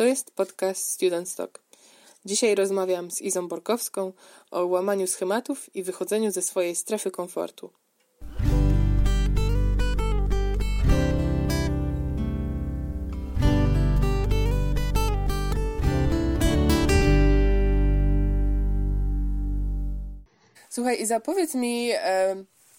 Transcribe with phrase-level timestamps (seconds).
[0.00, 1.62] To jest podcast Student Talk.
[2.24, 4.12] Dzisiaj rozmawiam z Izą Borkowską
[4.50, 7.70] o łamaniu schematów i wychodzeniu ze swojej strefy komfortu.
[20.70, 21.90] Słuchaj, Iza, powiedz mi,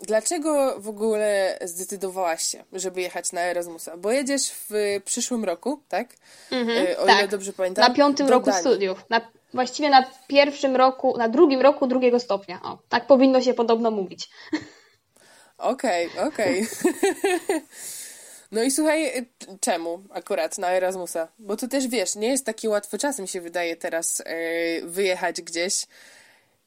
[0.02, 3.98] dlaczego w ogóle zdecydowałaś się, żeby jechać na Erasmusa?
[3.98, 4.70] Bo jedziesz w
[5.06, 6.08] przyszłym roku, tak?
[6.52, 7.20] Mhm, E, o tak.
[7.20, 7.88] ile dobrze pamiętam.
[7.90, 8.62] Na piątym do roku Danii.
[8.62, 9.06] studiów.
[9.10, 9.22] Na,
[9.54, 12.60] właściwie na pierwszym roku, na drugim roku drugiego stopnia.
[12.64, 14.30] O, tak powinno się podobno mówić.
[15.58, 16.68] Okej, okej.
[18.52, 19.28] No i słuchaj,
[19.62, 21.28] czemu akurat na Erasmusa?
[21.40, 24.36] Bo to też wiesz, nie jest taki łatwy czas, mi się wydaje teraz e,
[24.82, 25.86] wyjechać gdzieś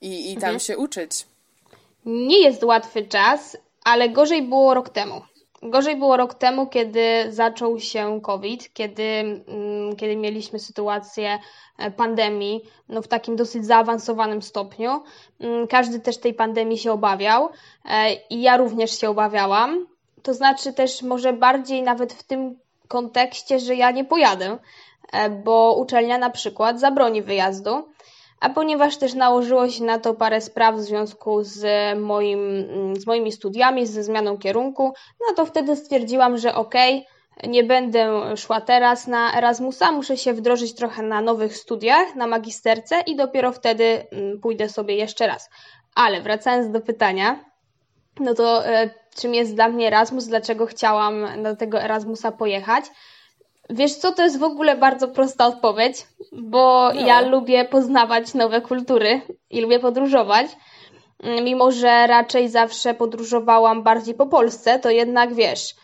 [0.01, 0.61] i, i tam Mhm.
[0.61, 1.27] się uczyć.
[2.05, 5.23] Nie jest łatwy czas, ale gorzej było rok temu.
[5.63, 11.39] Gorzej było rok temu, kiedy zaczął się COVID, kiedy, mm, kiedy mieliśmy sytuację
[11.79, 15.03] e, pandemii no, w takim dosyć zaawansowanym stopniu.
[15.41, 17.49] Mm, Każdy też tej pandemii się obawiał
[17.85, 19.87] e, i ja również się obawiałam.
[20.23, 24.59] To znaczy też może bardziej nawet w tym kontekście, że ja nie pojadę,
[25.13, 27.94] e, bo uczelnia na przykład zabroni wyjazdu.
[28.41, 31.65] A ponieważ też nałożyło się na to parę spraw w związku z,
[31.99, 32.41] moim,
[32.97, 34.93] z moimi studiami, ze zmianą kierunku,
[35.29, 37.07] no to wtedy stwierdziłam, że okej,
[37.47, 43.01] nie będę szła teraz na Erasmusa, muszę się wdrożyć trochę na nowych studiach, na magisterce
[43.07, 45.51] i dopiero wtedy mm, pójdę sobie jeszcze raz.
[45.95, 47.45] Ale wracając do pytania,
[48.21, 52.85] no to e, czym jest dla mnie Erasmus, dlaczego chciałam do tego Erasmusa pojechać?
[53.71, 57.01] Wiesz co, to jest w ogóle bardzo prosta odpowiedź, bo No.
[57.07, 59.21] ja lubię poznawać nowe kultury
[59.51, 60.47] i lubię podróżować.
[61.23, 65.75] Mm, Mimo, że raczej zawsze podróżowałam bardziej po Polsce, to jednak wiesz,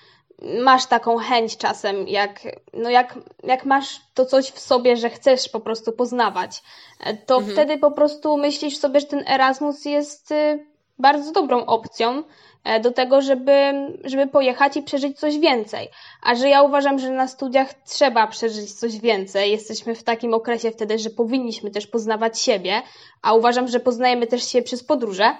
[0.62, 2.40] masz taką chęć czasem, jak,
[2.72, 6.62] no jak, jak masz to coś w sobie, że chcesz po prostu poznawać,
[7.00, 10.66] e, to wtedy po prostu myślisz sobie, że ten Erasmus jest y,
[11.00, 12.22] bardzo dobrą opcją
[12.64, 13.72] e, do tego, żeby,
[14.04, 15.88] żeby pojechać i przeżyć coś więcej.
[16.22, 19.50] A że ja uważam, że na studiach trzeba przeżyć coś więcej.
[19.50, 22.82] Jesteśmy w takim okresie wtedy, że powinniśmy też poznawać siebie,
[23.22, 25.36] a uważam, że poznajemy też się przez podróże,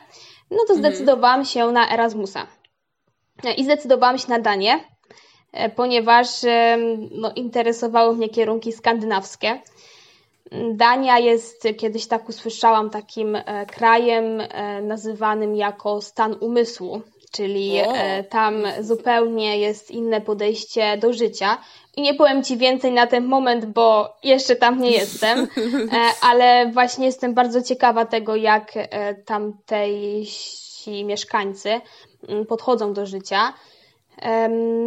[0.50, 2.46] no to zdecydowałam się na Erasmusa.
[3.44, 4.80] E, I zdecydowałam się na Danię,
[5.52, 6.28] e, ponieważ
[7.10, 9.60] no, interesowały mnie kierunki skandynawskie.
[10.52, 17.02] Dania jest, kiedyś tak usłyszałam, takim e, krajem e, nazywanym jako stan umysłu,
[17.32, 21.58] czyli e, tam zupełnie jest inne podejście do życia.
[21.96, 25.48] I nie powiem Ci więcej na ten moment, bo jeszcze tam nie jestem,
[26.30, 28.72] ale właśnie jestem bardzo ciekawa tego, jak
[29.24, 31.80] tamtejsi mieszkańcy
[32.28, 33.52] mm, podchodzą do życia.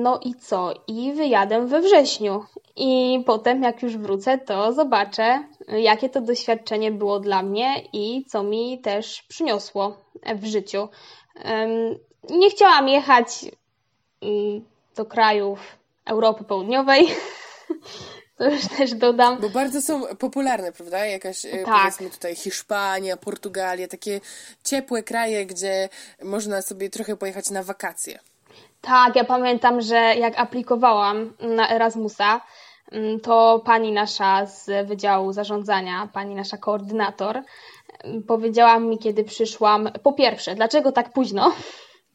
[0.02, 0.73] No i co?
[0.88, 2.44] I wyjadę we wrześniu.
[2.75, 8.44] I potem, jak już wrócę, to zobaczę, jakie to doświadczenie było dla mnie i co
[8.44, 9.97] mi też przyniosło
[10.35, 10.89] w życiu.
[12.29, 13.45] Nie chciałam jechać
[14.22, 15.59] mm, do krajów
[16.06, 17.07] Europy Południowej.
[18.38, 19.38] To już też dodam.
[19.41, 21.05] Bo bardzo są popularne, prawda?
[21.05, 21.79] Jakaś, e, Tak.
[21.79, 24.22] powiedzmy tutaj Hiszpania, Portugalia, takie
[24.63, 25.90] ciepłe kraje, gdzie
[26.23, 28.19] można sobie trochę pojechać na wakacje.
[28.81, 32.41] Tak, ja pamiętam, że jak aplikowałam na Erasmusa,
[33.24, 37.42] to pani nasza z Wydziału Zarządzania, pani nasza koordynator,
[38.04, 41.52] mm, powiedziała mi, kiedy przyszłam, po pierwsze, dlaczego tak późno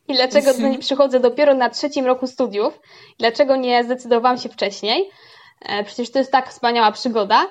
[0.08, 0.50] i dlaczego
[0.80, 2.80] przychodzę dopiero na trzecim roku studiów,
[3.18, 5.10] dlaczego nie zdecydowałam się wcześniej.
[5.62, 7.46] E, Przecież to jest tak wspaniała przygoda.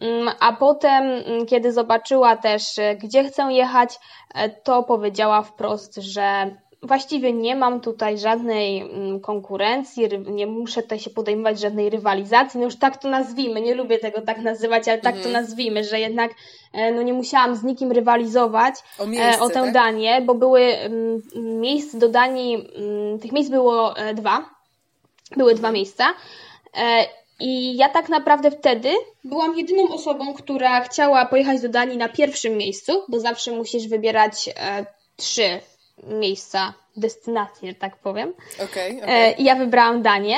[0.00, 3.98] Mm, A potem, mm, kiedy zobaczyła też, e, gdzie chcę jechać,
[4.34, 11.00] e, to powiedziała wprost, że właściwie nie mam tutaj żadnej mm, konkurencji, nie muszę tutaj
[11.00, 12.60] się podejmować żadnej rywalizacji.
[12.60, 16.00] No już tak to nazwijmy, nie lubię tego tak nazywać, ale tak to nazwijmy, że
[16.00, 16.32] jednak
[16.72, 19.72] e, no nie musiałam z nikim rywalizować O miejsce, e, o tę tak?
[19.72, 21.22] Danię, bo były mm,
[21.60, 24.50] miejsc do Danii, mm, tych miejsc było e, dwa,
[25.36, 26.14] były dwa miejsca.
[27.40, 28.88] I ja tak naprawdę wtedy
[29.24, 34.50] byłam jedyną osobą, która chciała pojechać do Danii na pierwszym miejscu, bo zawsze musisz wybierać
[35.16, 35.60] trzy
[36.02, 38.32] miejsca, destynacje, że tak powiem.
[38.64, 39.32] Okej, E.
[39.32, 40.36] I ja wybrałam Danię.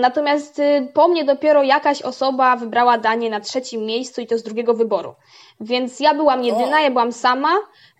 [0.00, 4.42] Natomiast y, po mnie dopiero jakaś osoba wybrała Danię na trzecim miejscu i to z
[4.42, 5.14] drugiego wyboru.
[5.60, 6.80] Więc ja byłam jedyna, O.
[6.80, 7.50] ja byłam sama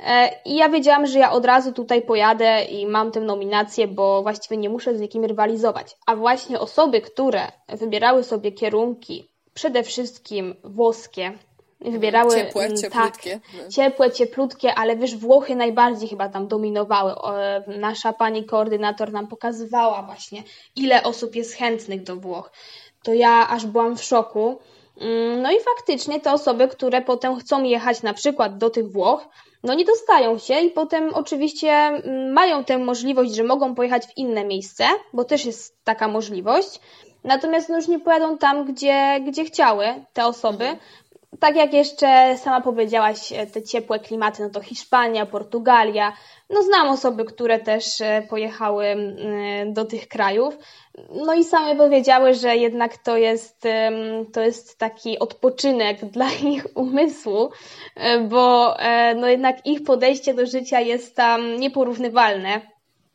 [0.00, 4.22] e, i ja wiedziałam, że ja od razu tutaj pojadę i mam tę nominację, bo
[4.22, 5.96] właściwie nie muszę z nikim rywalizować.
[6.06, 11.32] A właśnie osoby, które wybierały sobie kierunki przede wszystkim włoskie,
[11.80, 13.30] wybierały Ciepłe, mm, cieplutkie.
[13.30, 13.68] Tak, No.
[13.70, 17.12] ciepłe, cieplutkie, ale wiesz, Włochy najbardziej chyba tam dominowały.
[17.38, 20.42] E, Nasza pani koordynator nam pokazywała właśnie,
[20.76, 22.50] ile osób jest chętnych do Włoch.
[23.02, 24.58] To ja aż byłam w szoku,
[25.00, 29.28] Mm, no i faktycznie te osoby, które potem chcą jechać na przykład do tych Włoch,
[29.62, 34.16] no nie dostają się i potem oczywiście mm, mają tę możliwość, że mogą pojechać w
[34.16, 36.80] inne miejsce, bo też jest taka możliwość.
[37.24, 40.78] Natomiast no już nie pojadą tam, gdzie, gdzie chciały te osoby, mhm
[41.38, 46.12] tak jak jeszcze sama powiedziałaś, e, te ciepłe klimaty, no to Hiszpania, Portugalia.
[46.50, 50.58] No znam osoby, które też e, pojechały mm, do tych krajów.
[51.26, 53.62] No i same powiedziały, że jednak to jest,
[54.32, 57.50] to jest taki odpoczynek dla ich umysłu,
[57.96, 58.76] e, bo
[59.16, 62.60] no jednak ich podejście do życia jest tam nieporównywalne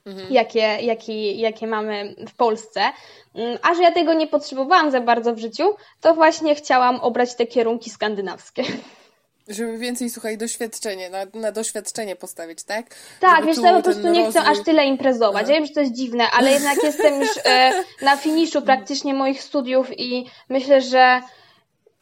[0.06, 0.34] mhm.
[0.34, 2.82] jakie, jakie, jakie mamy w Polsce.
[3.36, 5.64] Mm, a że ja tego nie potrzebowałam za bardzo w życiu,
[6.02, 8.64] to właśnie chciałam obrać te kierunki skandynawskie.
[9.48, 12.86] Żeby więcej, słuchaj, doświadczenie, na, na doświadczenie postawić, tak?
[13.20, 15.44] Tak, Żeby wiesz, ja po prostu nie chcę aż tyle imprezować.
[15.44, 15.52] Aha.
[15.52, 19.44] Ja wiem, że to jest dziwne, ale jednak jestem już e, na finiszu praktycznie moich
[19.44, 21.22] studiów i myślę, że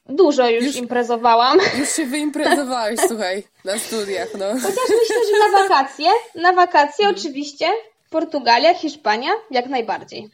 [0.06, 1.58] dużo już, już imprezowałam.
[1.78, 4.46] Już się wyimprezowałeś, słuchaj, na studiach, no.
[4.54, 7.16] Chociaż myślę, że na wakacje, na wakacje mhm.
[7.16, 7.70] oczywiście,
[8.14, 10.30] Portugalia, Hiszpania, jak najbardziej.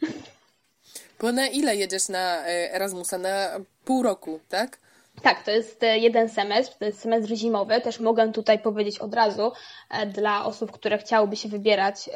[1.20, 3.18] Bo na ile jedziesz na e, Erasmusa?
[3.18, 4.78] Na pół roku, tak?
[5.22, 7.80] Tak, to jest e, jeden semestr, to jest semestr zimowy.
[7.80, 9.52] Też mogę tutaj powiedzieć od razu
[9.90, 12.10] e, dla osób, które chciałyby się wybierać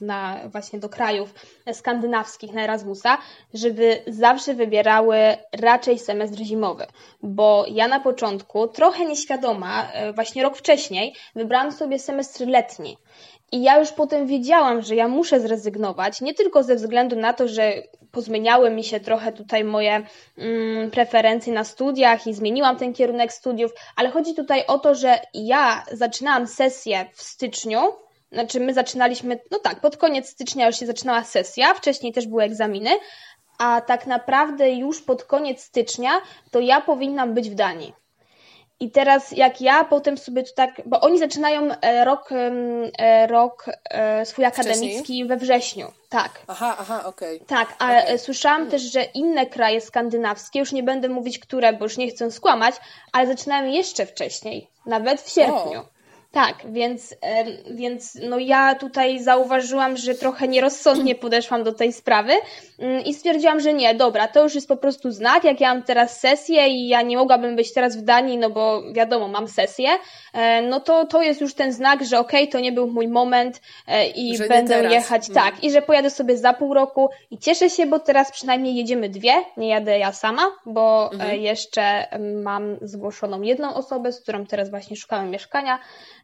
[0.00, 1.34] na, właśnie do krajów
[1.72, 3.18] skandynawskich na Erasmusa,
[3.54, 5.16] żeby zawsze wybierały
[5.52, 6.86] raczej semestr zimowy.
[7.22, 12.96] Bo ja na początku, trochę nieświadoma, właśnie rok wcześniej, wybrałam sobie semestr letni.
[13.54, 17.48] I ja już potem wiedziałam, że ja muszę zrezygnować, nie tylko ze względu na to,
[17.48, 17.72] że
[18.12, 20.06] pozmieniały mi się trochę tutaj moje
[20.38, 25.18] mm, preferencje na studiach i zmieniłam ten kierunek studiów, ale chodzi tutaj o to, że
[25.34, 27.80] ja zaczynałam sesję w styczniu,
[28.32, 32.42] znaczy my zaczynaliśmy, no tak, pod koniec stycznia już się zaczynała sesja, wcześniej też były
[32.42, 32.90] egzaminy,
[33.58, 36.10] a tak naprawdę już pod koniec stycznia
[36.50, 38.03] to ja powinnam być w Danii.
[38.80, 43.66] I teraz jak ja potem sobie to tak, bo oni zaczynają e, rok, e, rok
[43.84, 45.26] e, swój akademicki Wcześniej?
[45.26, 45.92] we wrześniu.
[46.08, 46.30] Tak.
[46.46, 47.36] Aha, aha, okej.
[47.36, 47.46] Okay.
[47.46, 48.18] Tak, ale okay.
[48.18, 48.70] słyszałam hmm.
[48.70, 52.74] też, że inne kraje skandynawskie, już nie będę mówić które, bo już nie chcę skłamać,
[53.12, 55.80] ale zaczynają jeszcze wcześniej, nawet w sierpniu.
[55.80, 55.93] O.
[56.34, 57.16] Tak, więc,
[57.70, 62.32] więc no ja tutaj zauważyłam, że trochę nierozsądnie podeszłam do tej sprawy
[62.78, 65.82] mm, i stwierdziłam, że nie, dobra, to już jest po prostu znak, jak ja mam
[65.82, 69.88] teraz sesję i ja nie mogłabym być teraz w Danii, no bo wiadomo, mam sesję,
[70.32, 73.08] e, no to to jest już ten znak, że okej, okay, to nie był mój
[73.08, 75.44] moment e, i że będę jechać, hmm.
[75.44, 79.08] tak, i że pojadę sobie za pół roku i cieszę się, bo teraz przynajmniej jedziemy
[79.08, 81.40] dwie, nie jadę ja sama, bo e, mhm.
[81.40, 82.06] jeszcze
[82.42, 85.78] mam zgłoszoną jedną osobę, z którą teraz właśnie szukamy mieszkania,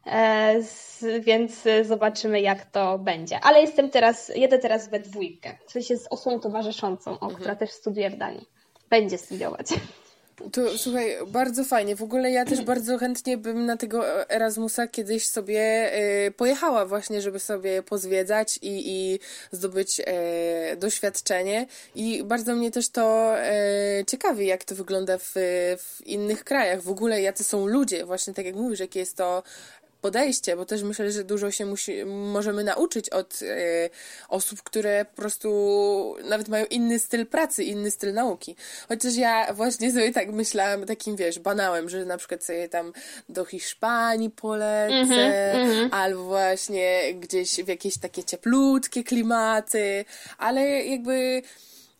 [1.19, 3.39] więc zobaczymy, jak to będzie.
[3.39, 7.35] Ale jestem teraz, jedę teraz we dwójkę, w sensie z osobą towarzyszącą, o, mhm.
[7.35, 8.45] która też studiuje w Danii.
[8.89, 9.67] Będzie studiować.
[10.51, 11.95] To słuchaj, bardzo fajnie.
[11.95, 15.91] W ogóle ja też bardzo chętnie bym na tego Erasmusa kiedyś sobie
[16.27, 19.19] y, pojechała właśnie, żeby sobie pozwiedzać i, i
[19.51, 20.03] zdobyć y,
[20.77, 21.67] doświadczenie.
[21.95, 23.35] I bardzo mnie też to
[23.99, 25.31] y, ciekawi, jak to wygląda w,
[25.77, 26.81] w innych krajach.
[26.81, 29.43] W ogóle jacy są ludzie, właśnie tak jak mówisz, jakie jest to
[30.01, 33.89] podejście, bo też myślę, że dużo się musi, możemy nauczyć od e,
[34.29, 38.55] osób, które po prostu nawet mają inny styl pracy, inny styl nauki.
[38.87, 42.93] Chociaż ja właśnie sobie tak myślałam, takim wiesz, banałem, że na przykład sobie tam
[43.29, 50.05] do Hiszpanii polecę, mm -hmm, albo właśnie gdzieś w jakieś takie cieplutkie klimaty,
[50.37, 51.41] ale jakby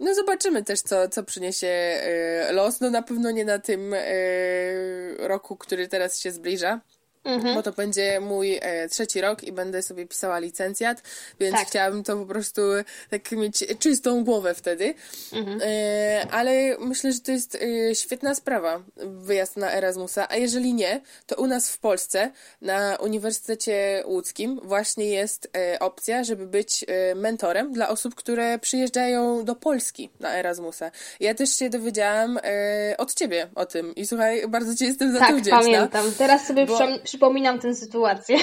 [0.01, 2.01] no zobaczymy też, co, co przyniesie
[2.49, 2.81] y, los.
[2.81, 6.81] No na pewno nie na tym y, roku, który teraz się zbliża.
[7.23, 7.55] Mhm.
[7.55, 11.03] Bo to będzie mój e, trzeci rok i będę sobie pisała licencjat,
[11.39, 11.67] więc tak.
[11.67, 12.61] chciałabym to po prostu
[13.09, 14.93] tak mieć czystą głowę wtedy.
[15.33, 15.61] Mhm.
[15.63, 20.27] E, ale myślę, że to jest e, świetna sprawa, wyjazd na Erasmusa.
[20.29, 26.23] A jeżeli nie, to u nas w Polsce na Uniwersytecie Łódzkim właśnie jest e, opcja,
[26.23, 30.91] żeby być e, mentorem dla osób, które przyjeżdżają do Polski na Erasmusa.
[31.19, 35.19] Ja też się dowiedziałam e, od ciebie o tym i słuchaj, bardzo ci jestem za
[35.19, 35.59] tak, to wdzięczna.
[35.59, 36.11] Tak, pamiętam.
[36.17, 36.77] Teraz sobie bo
[37.11, 38.37] przypominam tę sytuację.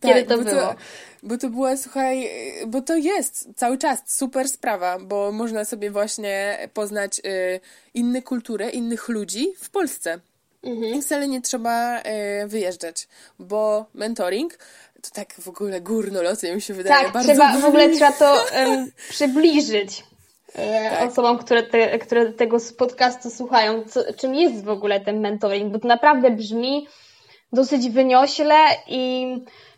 [0.00, 0.60] Tak, Kiedy to bo było?
[0.60, 0.74] To,
[1.22, 2.30] bo to była, słuchaj,
[2.66, 7.60] bo to jest cały czas super sprawa, bo można sobie właśnie poznać y,
[7.94, 10.20] inne kultury, innych ludzi w Polsce.
[10.62, 10.94] Mhm.
[10.94, 12.02] I wcale nie trzeba y,
[12.46, 14.58] wyjeżdżać, bo mentoring
[15.02, 17.32] to tak w ogóle górnolotnie mi się wydaje tak, bardzo...
[17.32, 18.44] Trzeba, w ogóle trzeba to
[19.10, 20.04] przybliżyć
[20.54, 21.10] e, tak.
[21.10, 25.78] osobom, które, te, które tego podcastu słuchają, co, czym jest w ogóle ten mentoring, bo
[25.78, 26.86] to naprawdę brzmi
[27.52, 28.54] dosyć wyniośle
[28.86, 29.26] i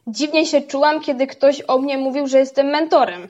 [0.07, 3.29] dziwnie się czułam, kiedy ktoś o mnie mówił, że jestem mentorem.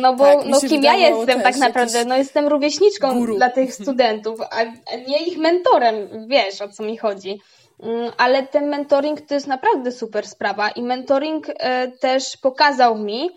[0.00, 2.04] No bo tak, no, kim ja jestem tak naprawdę?
[2.04, 3.36] No jestem rówieśniczką guru.
[3.36, 4.64] dla tych studentów, a
[5.08, 6.26] nie ich mentorem.
[6.28, 7.40] Wiesz, o co mi chodzi.
[7.82, 13.30] Mm, ale ten mentoring to jest naprawdę super sprawa i mentoring e, też pokazał mi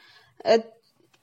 [0.46, 0.60] e,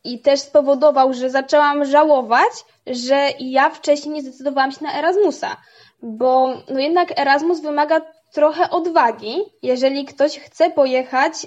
[0.05, 2.53] i też spowodował, że zaczęłam żałować,
[2.87, 5.57] że ja wcześniej nie zdecydowałam się na Erasmusa,
[6.03, 8.01] bo no jednak Erasmus wymaga
[8.33, 11.47] trochę odwagi, jeżeli ktoś chce pojechać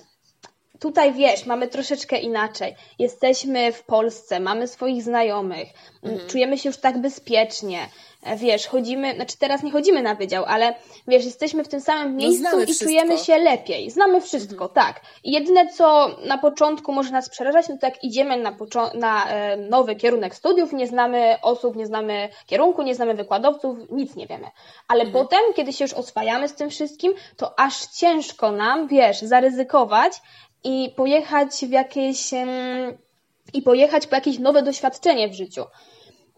[0.80, 2.76] tutaj wiesz, mamy troszeczkę inaczej.
[3.00, 5.68] Jesteśmy w Polsce, mamy swoich znajomych,
[6.04, 6.30] mhm.
[6.30, 7.90] czujemy się już tak bezpiecznie.
[8.26, 10.76] E, wiesz, chodzimy, znaczy teraz nie chodzimy na wydział, ale
[11.08, 13.92] wiesz, jesteśmy w tym samym no, miejscu no, i czujemy się lepiej.
[13.92, 14.72] Znamy wszystko, mhm.
[14.72, 15.02] tak.
[15.24, 18.58] I jedyne, co na początku może nas przerażać, no to jak idziemy na,
[18.94, 24.16] na e, nowy kierunek studiów, nie znamy osób, nie znamy kierunku, nie znamy wykładowców, nic
[24.16, 24.48] nie wiemy.
[24.88, 25.24] Ale mhm.
[25.24, 30.14] potem, kiedy się już oswajamy z tym wszystkim, to aż ciężko nam, wiesz, zaryzykować
[30.64, 32.32] i pojechać w jakieś
[33.54, 35.64] i pojechać po jakieś nowe doświadczenie w życiu.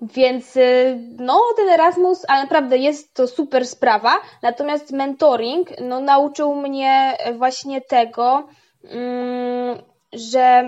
[0.02, 4.22] Więc y, no, ten Erasmus, ale naprawdę jest to super sprawa.
[4.42, 8.48] Natomiast mentoring no, nauczył mnie właśnie tego,
[8.84, 9.78] mm,
[10.14, 10.64] że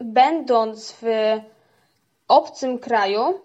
[0.00, 1.06] będąc w
[2.28, 3.40] obcym kraju,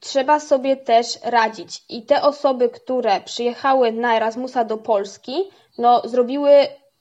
[0.00, 1.84] trzeba sobie też radzić.
[1.88, 6.50] I te osoby, które przyjechały na Erasmusa do Polski, no, zrobiły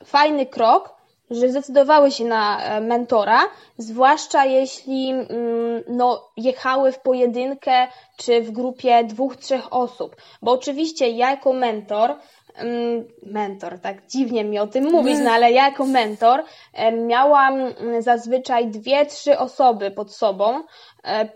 [0.05, 0.94] fajny krok,
[1.31, 3.41] że zdecydowały się na e, mentora,
[3.77, 10.15] zwłaszcza jeśli mm, no, jechały w pojedynkę czy w grupie dwóch, trzech osób.
[10.41, 12.15] Bo oczywiście ja jako mentor,
[12.55, 17.53] mm, mentor, tak dziwnie mi o tym mówić, no ale ja jako mentor e, miałam
[17.99, 20.63] zazwyczaj dwie, trzy osoby pod sobą.
[21.03, 21.29] E,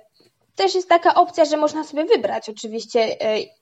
[0.56, 3.18] też jest taka opcja, że można sobie wybrać oczywiście,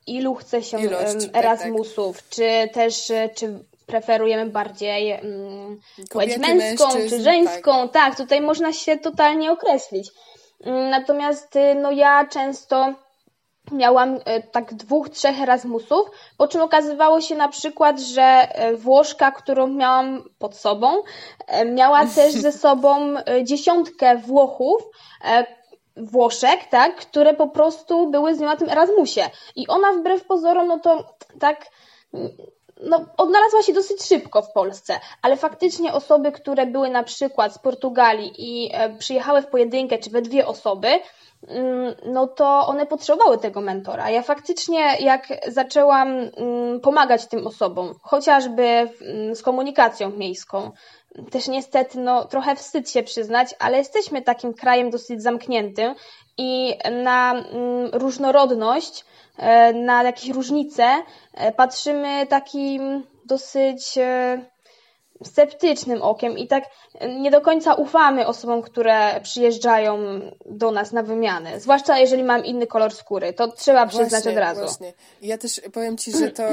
[0.07, 2.36] ilu chce się Ilość, Erasmusów, tak, tak.
[2.36, 5.79] czy też czy preferujemy bardziej mm,
[6.10, 7.89] płeć męską czy żeńską.
[7.89, 7.91] Tak.
[7.91, 10.12] tak, tutaj można się totalnie określić.
[10.63, 12.94] Mm, natomiast y, no ja często
[13.72, 19.32] miałam y, tak dwóch, trzech Erasmusów, po czym okazywało się na przykład, że y, Włoszka,
[19.32, 21.03] którą miałam pod sobą,
[21.65, 24.84] miała też ze sobą dziesiątkę Włochów,
[25.98, 29.29] Włoszek, tak, które po prostu były z nią na tym Erasmusie.
[29.56, 31.65] I ona wbrew pozorom, no to tak
[32.81, 37.60] no, odnalazła się dosyć szybko w Polsce, ale faktycznie osoby, które były na przykład z
[37.60, 40.88] Portugalii i e, przyjechały w pojedynkę czy we dwie osoby,
[41.48, 44.10] mm, no to one potrzebowały tego mentora.
[44.10, 50.72] Ja faktycznie, jak zaczęłam mm, pomagać tym osobom, chociażby mm, z komunikacją miejską,
[51.31, 55.96] też niestety, no, trochę wstyd się przyznać, ale jesteśmy takim krajem dosyć zamkniętym
[56.38, 57.44] i na
[57.91, 59.06] różnorodność
[59.38, 61.03] E, na jakieś różnice
[61.34, 64.46] e, patrzymy takim dosyć e,
[65.24, 66.63] sceptycznym okiem i tak
[67.19, 69.97] nie do końca ufamy osobom, które przyjeżdżają
[70.45, 71.59] do nas na wymianę.
[71.59, 73.33] Zwłaszcza jeżeli mam inny kolor skóry.
[73.33, 74.62] To trzeba przyznać właśnie, od razu.
[74.62, 74.93] Właśnie.
[75.21, 76.43] Ja też powiem Ci, że to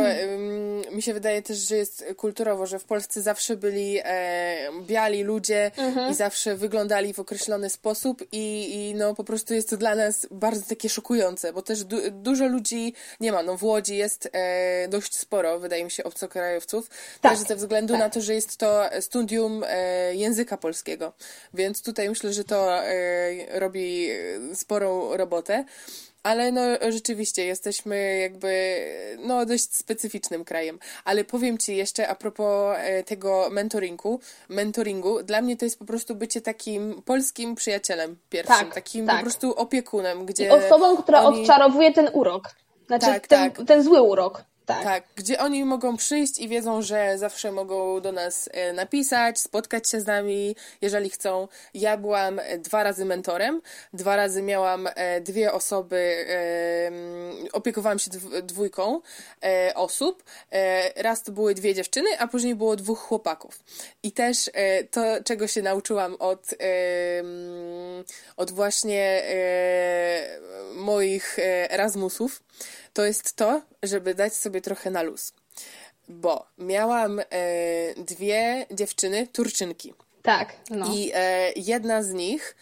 [0.93, 5.71] mi się wydaje też, że jest kulturowo, że w Polsce zawsze byli e, biali ludzie
[5.77, 6.11] mhm.
[6.11, 10.27] i zawsze wyglądali w określony sposób i, i no po prostu jest to dla nas
[10.31, 13.43] bardzo takie szokujące, bo też du dużo ludzi nie ma.
[13.43, 16.91] No w Łodzi jest e, dość sporo, wydaje mi się, obcokrajowców.
[17.21, 18.03] Tak, też ze względu tak.
[18.03, 21.13] na to, że jest to studium e, języka polskiego.
[21.55, 24.09] Więc tutaj myślę, że to e, robi
[24.55, 25.65] sporą robotę.
[26.23, 28.85] Ale no rzeczywiście jesteśmy jakby
[29.19, 30.79] no dość specyficznym krajem.
[31.05, 35.85] Ale powiem Ci jeszcze a propos e, tego mentoringu, mentoringu, dla mnie to jest po
[35.85, 39.17] prostu bycie takim polskim przyjacielem pierwszym, tak, takim tak.
[39.17, 40.53] po prostu opiekunem, gdzie...
[40.53, 41.41] Osobą, która oni...
[41.41, 42.51] odczarowuje ten urok.
[42.87, 43.67] Znaczy tak, ten, tak.
[43.67, 44.45] ten zły urok.
[44.67, 44.85] Tak.
[44.85, 49.91] tak, gdzie oni mogą przyjść i wiedzą, że zawsze mogą do nas e, napisać, spotkać
[49.91, 51.49] się z nami, jeżeli chcą.
[51.75, 56.27] Ja byłam dwa razy mentorem, dwa razy miałam e, dwie osoby,
[57.53, 58.11] opiekowałam się
[58.43, 59.01] dwójką
[59.45, 60.25] e, osób.
[60.97, 63.61] Raz to były dwie dziewczyny, a później było dwóch chłopaków.
[64.03, 64.51] I też
[64.91, 66.55] to, czego się nauczyłam od,
[68.37, 69.23] od właśnie
[70.75, 71.37] moich
[71.69, 72.43] Erasmusów,
[72.95, 75.33] to jest to, żeby dać sobie trochę na luz.
[76.09, 77.25] Bo miałam e,
[77.97, 79.95] dwie dziewczyny, Turczynki.
[80.23, 80.57] Tak.
[80.71, 80.95] No.
[80.95, 82.57] I e, jedna z nich,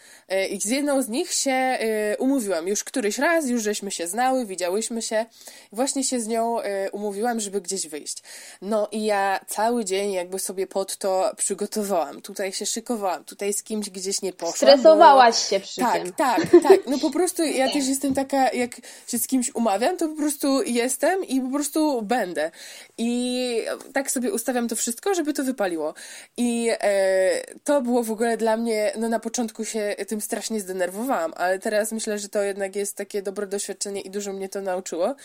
[0.49, 2.67] i z jedną z nich się e, umówiłam.
[2.67, 5.25] Już któryś raz, już żeśmy się znały, widziałyśmy się.
[5.71, 8.17] Właśnie się z nią e, umówiłam, żeby gdzieś wyjść.
[8.61, 12.21] No i ja cały dzień jakby sobie pod to przygotowałam.
[12.21, 14.55] Tutaj się szykowałam, tutaj z kimś gdzieś nie poszłam.
[14.55, 15.49] Stresowałaś bo...
[15.49, 16.13] się przy tak, tym.
[16.13, 16.79] Tak, tak, tak.
[16.87, 18.75] No po prostu ja też jestem taka, jak
[19.07, 22.51] się z kimś umawiam, to po prostu jestem i po prostu będę.
[22.97, 23.61] I
[23.93, 25.93] tak sobie ustawiam to wszystko, żeby to wypaliło.
[26.37, 31.33] I e, to było w ogóle dla mnie, no na początku się tym strasznie zdenerwowałam,
[31.37, 35.15] ale teraz myślę, że to jednak jest takie dobre doświadczenie i dużo mnie to nauczyło,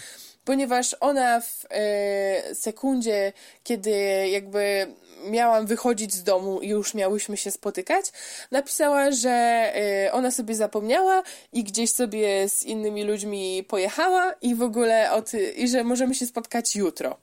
[0.44, 3.32] ponieważ ona w e, sekundzie,
[3.64, 3.90] kiedy
[4.28, 4.86] jakby
[5.24, 8.12] miałam wychodzić z domu i już miałyśmy się spotykać,
[8.50, 14.62] napisała, że e, ona sobie zapomniała i gdzieś sobie z innymi ludźmi pojechała i w
[14.62, 17.16] ogóle od, i że możemy się spotkać jutro.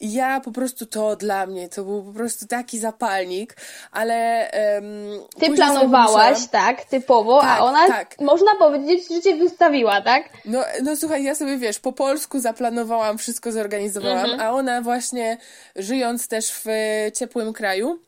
[0.00, 3.56] I ja po prostu to dla mnie, to był po prostu taki zapalnik,
[3.92, 8.20] ale um, Ty planowałaś, tak, typowo, tak, a ona, tak.
[8.20, 10.28] można powiedzieć, że cię wystawiła, tak?
[10.44, 14.40] No, no słuchaj, ja sobie, wiesz, po polsku zaplanowałam, wszystko zorganizowałam, mhm.
[14.40, 15.38] a ona właśnie,
[15.76, 16.66] żyjąc też w
[17.14, 17.98] ciepłym kraju,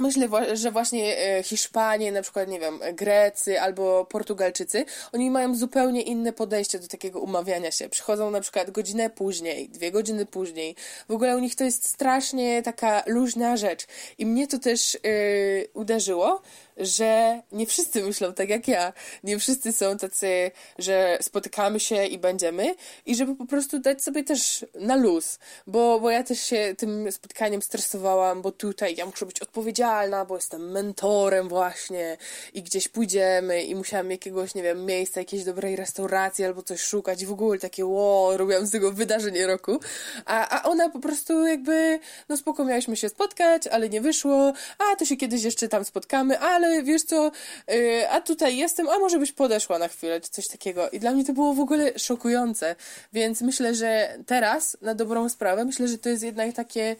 [0.00, 6.02] Myślę, że właśnie e, Hiszpanie, na przykład, nie wiem, Grecy albo Portugalczycy, oni mają zupełnie
[6.02, 7.88] inne podejście do takiego umawiania się.
[7.88, 10.76] Przychodzą na przykład godzinę później, dwie godziny później.
[11.08, 13.86] W ogóle u nich to jest strasznie taka luźna rzecz.
[14.18, 16.42] I mnie to też yy, uderzyło,
[16.78, 18.92] że nie wszyscy myślą tak jak ja.
[19.24, 22.74] Nie wszyscy są tacy, że spotykamy się i będziemy.
[23.06, 27.12] I żeby po prostu dać sobie też na luz, bo, bo ja też się tym
[27.12, 32.16] spotkaniem stresowałam, bo tutaj ja muszę być odpowiedzialna, bo jestem mentorem właśnie
[32.54, 37.26] i gdzieś pójdziemy i musiałam jakiegoś, nie wiem, miejsca, jakiejś dobrej restauracji albo coś szukać.
[37.26, 39.80] W ogóle takie wow, robiłam z tego wydarzenie roku,
[40.24, 44.96] a, a ona po prostu jakby, no spoko, miałyśmy się spotkać, ale nie wyszło, a
[44.96, 47.30] to się kiedyś jeszcze tam spotkamy, ale ale wiesz co,
[47.68, 50.90] yy, a tutaj jestem, a może byś podeszła na chwilę, czy coś takiego.
[50.90, 52.76] I dla mnie to było w ogóle szokujące.
[53.12, 56.96] Więc myślę, że teraz, na dobrą sprawę, myślę, że to jest jednak takie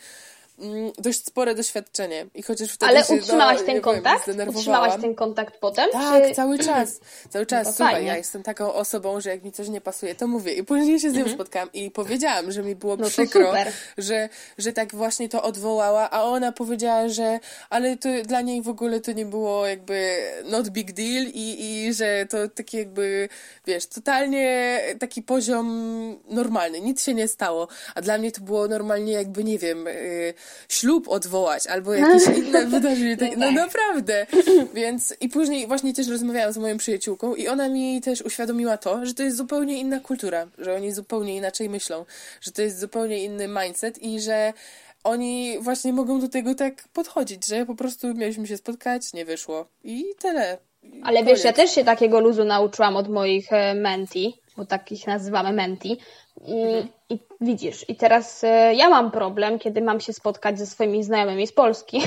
[0.98, 4.28] dość spore doświadczenie i chociaż wtedy Ale się, utrzymałaś no, ten kontakt?
[4.48, 5.90] Utrzymałaś ten kontakt potem?
[5.92, 6.34] Tak, czy...
[6.34, 7.00] cały czas.
[7.30, 7.66] Cały czas.
[7.66, 8.08] No Słuchaj, fajnie.
[8.08, 10.52] ja jestem taką osobą, że jak mi coś nie pasuje, to mówię.
[10.52, 11.36] I później się z nią mhm.
[11.36, 13.52] spotkałam i powiedziałam, że mi było no przykro,
[13.98, 18.68] że, że tak właśnie to odwołała, a ona powiedziała, że ale to dla niej w
[18.68, 23.28] ogóle to nie było jakby not big deal i, i że to taki jakby,
[23.66, 25.68] wiesz, totalnie taki poziom
[26.28, 26.80] normalny.
[26.80, 27.68] Nic się nie stało.
[27.94, 30.34] A dla mnie to było normalnie jakby, nie wiem, yy,
[30.68, 33.16] ślub odwołać albo jakieś inne wydarzenie.
[33.16, 34.26] Tak, no naprawdę.
[34.74, 39.06] Więc i później właśnie też rozmawiałam z moją przyjaciółką i ona mi też uświadomiła to,
[39.06, 42.04] że to jest zupełnie inna kultura, że oni zupełnie inaczej myślą,
[42.40, 44.52] że to jest zupełnie inny mindset i że
[45.04, 49.66] oni właśnie mogą do tego tak podchodzić, że po prostu mieliśmy się spotkać, nie wyszło
[49.84, 50.58] i tyle.
[51.02, 55.52] Ale wiesz, ja też się takiego luzu nauczyłam od moich e, menti, bo takich nazywamy
[55.52, 55.98] menti,
[56.46, 56.88] Mhm.
[57.08, 61.46] I widzisz, i teraz e, ja mam problem, kiedy mam się spotkać ze swoimi znajomymi
[61.46, 62.02] z Polski.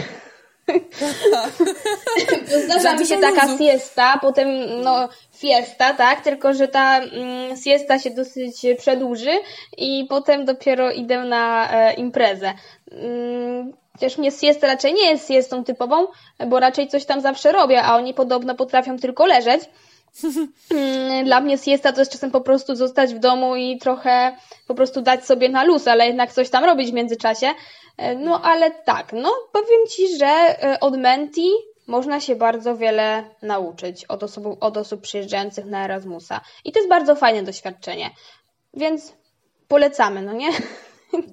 [2.65, 4.47] Zdarza mi się taka siesta, potem
[4.81, 6.21] no fiesta, tak?
[6.21, 9.31] Tylko, że ta mm, siesta się dosyć przedłuży
[9.77, 12.53] i potem dopiero idę na e, imprezę.
[12.91, 16.07] Mm, chociaż mnie siesta raczej nie jest siestą typową,
[16.47, 19.61] bo raczej coś tam zawsze robię, a oni podobno potrafią tylko leżeć.
[20.71, 24.75] Mm, dla mnie siesta to jest czasem po prostu zostać w domu i trochę po
[24.75, 27.47] prostu dać sobie na luz, ale jednak coś tam robić w międzyczasie.
[27.97, 31.49] E, no ale tak, no powiem Ci, że e, od Menti
[31.87, 36.41] można się bardzo wiele nauczyć od osób, od osób przyjeżdżających na Erasmusa.
[36.65, 38.09] I to jest bardzo fajne doświadczenie.
[38.73, 39.13] Więc
[39.67, 40.49] polecamy, no nie?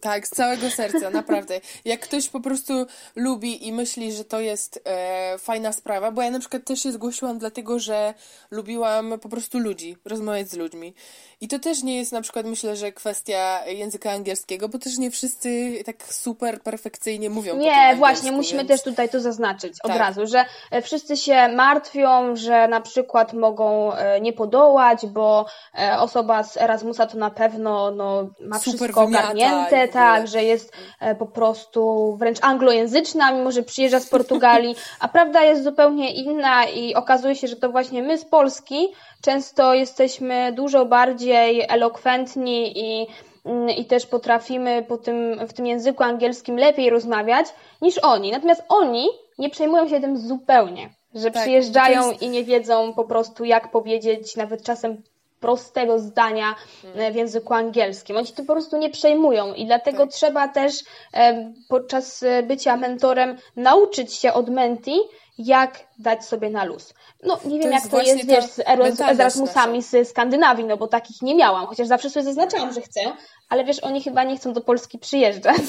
[0.01, 1.61] Tak, z całego serca, naprawdę.
[1.85, 2.87] Jak ktoś po prostu
[3.17, 6.93] lubi i myśli, że to jest e, fajna sprawa, bo ja na przykład też się
[6.93, 8.15] zgłosiłam dlatego, że
[8.51, 10.95] lubiłam po prostu ludzi, rozmawiać z ludźmi.
[11.41, 15.11] I to też nie jest na przykład, myślę, że kwestia języka angielskiego, bo też nie
[15.11, 17.57] wszyscy tak super perfekcyjnie mówią.
[17.57, 18.69] Nie, właśnie, musimy więc...
[18.69, 20.01] też tutaj to zaznaczyć od tak.
[20.01, 25.47] razu, że e, wszyscy się martwią, że na przykład mogą e, nie podołać, bo
[25.79, 30.73] e, osoba z Erasmusa to na pewno no, ma super wszystko ogarnięte, tak, że jest
[31.19, 36.95] po prostu wręcz anglojęzyczna, mimo że przyjeżdża z Portugalii, a prawda jest zupełnie inna i
[36.95, 38.89] okazuje się, że to właśnie my z Polski
[39.23, 41.28] często jesteśmy dużo bardziej
[41.69, 43.07] elokwentni i,
[43.45, 47.47] mm, i też potrafimy po tym, w tym języku angielskim lepiej rozmawiać
[47.83, 48.31] niż oni.
[48.31, 52.23] Natomiast oni nie przejmują się tym zupełnie, że tak, przyjeżdżają jest...
[52.23, 55.03] i nie wiedzą po prostu, jak powiedzieć nawet czasem
[55.41, 57.13] prostego zdania hmm.
[57.13, 58.17] w języku angielskim.
[58.17, 60.15] Oni się tym po prostu nie przejmują i dlatego tak.
[60.15, 60.73] trzeba też
[61.15, 64.99] e, podczas bycia mentorem nauczyć się od menti,
[65.39, 66.95] jak dać sobie na luz.
[67.23, 68.61] No nie wiem, to jak to jest, wiesz, z,
[69.01, 73.01] Erasmusami z Skandynawii, no bo takich nie miałam, chociaż zawsze sobie zaznaczałam, że chcę,
[73.49, 75.63] ale wiesz, oni chyba nie chcą do Polski przyjeżdżać.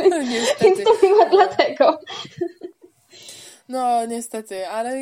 [0.60, 1.98] Więc to chyba dlatego.
[3.68, 4.92] No, niestety, ale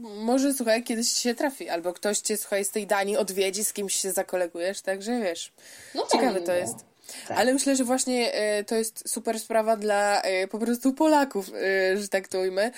[0.00, 3.72] może słuchaj, kiedyś ci się trafi, albo ktoś cię, słuchaj, z tej Danii odwiedzi, z
[3.72, 5.52] kimś się zakolegujesz, także wiesz.
[5.94, 6.93] No ciekawe to jest.
[7.28, 7.38] Tak.
[7.38, 11.96] Ale myślę, że właśnie e, to jest super sprawa dla e, po prostu Polaków, e,
[11.96, 12.70] że tak to ujmę.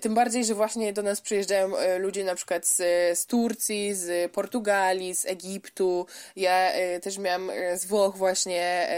[0.00, 2.76] Tym bardziej, że właśnie do nas przyjeżdżają ludzie na przykład z,
[3.18, 6.06] z Turcji, z Portugalii, z Egiptu.
[6.36, 8.88] Ja też miałam z Włoch właśnie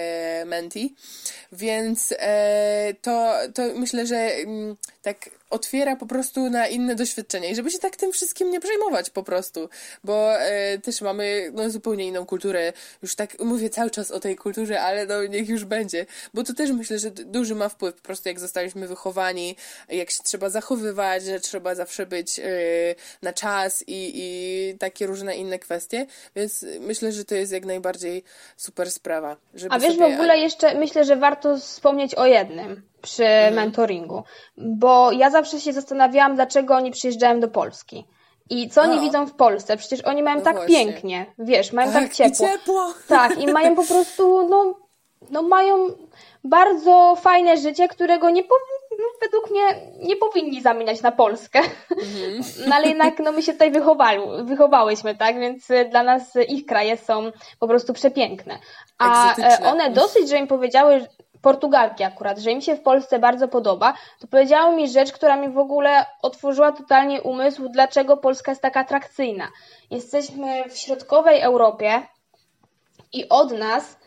[0.46, 0.94] menti.
[1.52, 2.14] Więc
[3.02, 7.78] to, to myślę, że mm, tak otwiera po prostu na inne doświadczenia i żeby się
[7.78, 9.68] tak tym wszystkim nie przejmować po prostu,
[10.04, 12.72] bo e, też mamy no, zupełnie inną kulturę.
[13.02, 16.54] Już tak mówię cały czas o tej kulturze, ale no niech już będzie, bo to
[16.54, 19.56] też myślę, że duży ma wpływ po prostu jak zostaliśmy wychowani,
[19.88, 22.42] jak się trzeba zachowywać, że trzeba zawsze być e,
[23.22, 28.24] na czas i, i takie różne inne kwestie, więc myślę, że to jest jak najbardziej
[28.56, 29.36] super sprawa.
[29.68, 30.10] A wiesz, sobie...
[30.10, 33.54] w ogóle jeszcze myślę, że warto wspomnieć o jednym przy mhm.
[33.54, 34.22] mentoringu,
[34.56, 38.04] bo ja zawsze się zastanawiałam, dlaczego oni przyjeżdżają do Polski.
[38.50, 39.76] I co oni widzą w Polsce?
[39.76, 40.76] Przecież oni mają no tak właśnie.
[40.76, 42.46] pięknie, wiesz, mają tak, tak ciepło.
[42.46, 42.94] I ciepło.
[43.08, 44.74] Tak, i mają po prostu, no,
[45.30, 45.88] no mają
[46.44, 48.42] bardzo fajne życie, którego nie
[49.00, 49.62] no, według mnie
[50.08, 51.58] nie powinni zamieniać na Polskę.
[51.58, 52.42] Mhm.
[52.68, 55.40] No ale jednak no, my się tutaj wychowali, wychowałyśmy, tak?
[55.40, 58.58] Więc dla nas ich kraje są po prostu przepiękne.
[58.98, 59.72] A Egzotyczne.
[59.72, 61.06] one dosyć, że im powiedziały,
[61.42, 65.48] Portugalki akurat, że im się w Polsce bardzo podoba, to powiedziało mi rzecz, która mi
[65.48, 69.48] w ogóle otworzyła totalnie umysł, dlaczego Polska jest taka atrakcyjna.
[69.90, 72.02] Jesteśmy w środkowej Europie
[73.12, 73.98] i od nas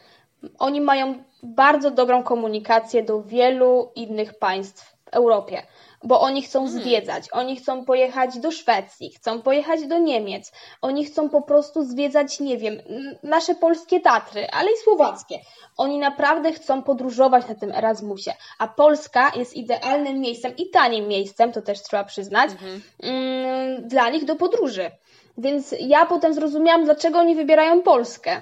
[0.60, 5.64] oni mają bardzo dobrą komunikację do wielu innych państw Europie
[6.04, 6.82] bo oni chcą hmm.
[6.82, 12.40] zwiedzać, oni chcą pojechać do Szwecji, chcą pojechać do Niemiec, oni chcą po prostu zwiedzać,
[12.40, 12.78] nie wiem,
[13.24, 15.40] nasze polskie Tatry, ale i słowackie.
[15.78, 21.52] Oni naprawdę chcą podróżować na tym Erasmusie, a Polska jest idealnym miejscem i tanim miejscem,
[21.52, 22.82] to też trzeba przyznać, mhm.
[23.04, 24.92] mm, dla nich do podróży.
[25.38, 28.42] Więc ja potem zrozumiałam, dlaczego oni wybierają Polskę.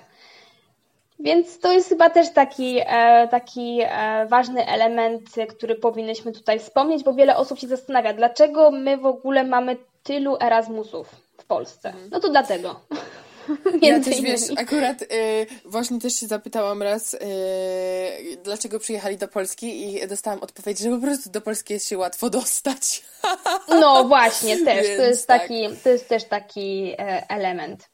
[1.21, 7.03] Więc to jest chyba też taki, e, taki e, ważny element, który powinnyśmy tutaj wspomnieć,
[7.03, 11.89] bo wiele osób się zastanawia, dlaczego my w ogóle mamy tylu Erasmusów w Polsce.
[11.89, 12.09] Mhm.
[12.11, 12.79] No to dlatego.
[13.81, 15.07] Ja też wiesz, akurat y,
[15.65, 17.17] właśnie też się zapytałam raz, y,
[18.43, 22.29] dlaczego przyjechali do Polski i dostałam odpowiedź, że po prostu do Polski jest się łatwo
[22.29, 23.03] dostać.
[23.69, 24.87] No właśnie, też.
[24.87, 25.41] Więc, to, jest tak.
[25.41, 26.95] taki, to jest też taki
[27.29, 27.89] element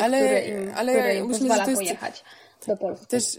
[0.00, 2.24] ale, który im, ale który im myślę, że to jest, pojechać
[2.66, 3.06] do Polski.
[3.06, 3.38] Też,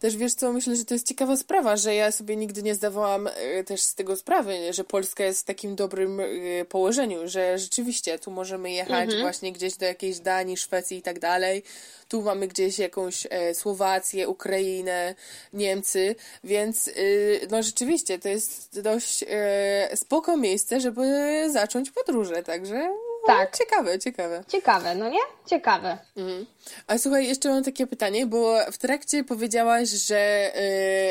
[0.00, 3.26] też wiesz co, myślę, że to jest ciekawa sprawa, że ja sobie nigdy nie zdawałam
[3.26, 6.24] e, też z tego sprawy, że Polska jest w takim dobrym e,
[6.64, 9.22] położeniu, że rzeczywiście tu możemy jechać mhm.
[9.22, 11.62] właśnie gdzieś do jakiejś Danii, Szwecji i tak dalej.
[12.08, 15.14] Tu mamy gdzieś jakąś e, Słowację, Ukrainę,
[15.52, 16.90] Niemcy, więc
[17.50, 19.24] no rzeczywiście to jest dość
[19.94, 22.90] spoko miejsce, żeby zacząć podróże, także
[23.36, 23.56] tak.
[23.56, 24.44] ciekawe, ciekawe.
[24.48, 25.20] Ciekawe, no nie?
[25.46, 25.98] Ciekawe.
[26.16, 26.46] Mhm.
[26.86, 30.52] A słuchaj, jeszcze mam takie pytanie, bo w trakcie powiedziałaś, że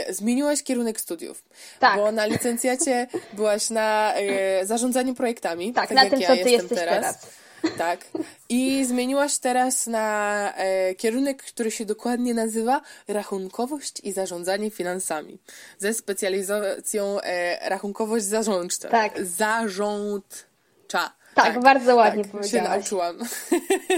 [0.09, 1.43] y, zmieniłaś kierunek studiów.
[1.79, 1.97] Tak.
[1.97, 4.13] Bo na licencjacie byłaś na
[4.61, 5.73] y, zarządzaniu projektami.
[5.73, 6.95] Tak, tak na tym, ja co ty jesteś teraz.
[6.95, 7.47] teraz.
[7.77, 8.05] Tak.
[8.49, 15.39] I zmieniłaś teraz na e, kierunek, który się dokładnie nazywa rachunkowość i zarządzanie finansami.
[15.79, 18.89] Ze specjalizacją e, rachunkowość zarządcza.
[18.89, 19.25] Tak.
[19.25, 21.16] Zarządcza.
[21.37, 22.65] Tak, tak bardzo ładnie tak, powiedziałaś.
[22.65, 23.17] się nauczyłam.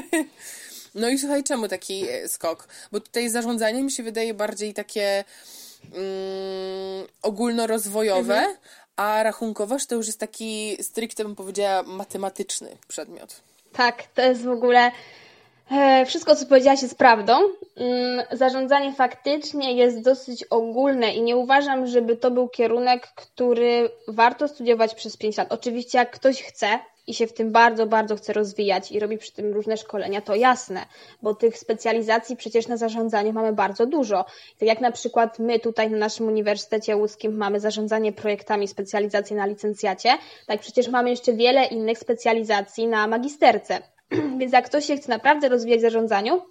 [0.95, 2.67] no i słuchaj, czemu taki e, skok?
[2.91, 5.23] Bo tutaj zarządzanie mi się wydaje bardziej takie
[5.93, 8.57] mm, ogólnorozwojowe, mhm.
[8.95, 13.41] a rachunkowość to już jest taki stricte bym powiedziała matematyczny przedmiot.
[13.73, 14.91] Tak, to jest w ogóle
[15.71, 17.33] e, wszystko, co powiedziałaś, jest prawdą.
[17.75, 24.47] Mm, zarządzanie faktycznie jest dosyć ogólne i nie uważam, żeby to był kierunek, który warto
[24.47, 25.51] studiować przez 5 lat.
[25.51, 29.33] Oczywiście, jak ktoś chce, i się w tym bardzo, bardzo chce rozwijać i robi przy
[29.33, 30.85] tym różne szkolenia, to jasne,
[31.21, 34.25] bo tych specjalizacji przecież na zarządzaniu mamy bardzo dużo.
[34.59, 39.45] Tak jak na przykład my tutaj na naszym Uniwersytecie Łódzkim mamy zarządzanie projektami, specjalizację na
[39.45, 40.09] licencjacie,
[40.47, 43.81] tak przecież mamy jeszcze wiele innych specjalizacji na magisterce.
[44.39, 46.41] Więc jak ktoś się chce naprawdę rozwijać w zarządzaniu,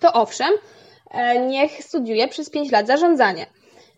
[0.00, 0.52] to owszem,
[1.10, 3.46] e, niech studiuje przez 5 lat zarządzanie.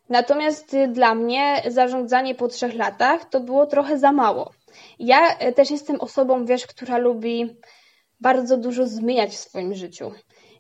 [0.09, 4.53] Natomiast y, dla mnie zarządzanie po trzech latach to było trochę za mało.
[4.99, 7.57] Ja e, też jestem osobą, wiesz, która lubi
[8.21, 10.13] bardzo dużo zmieniać w swoim życiu.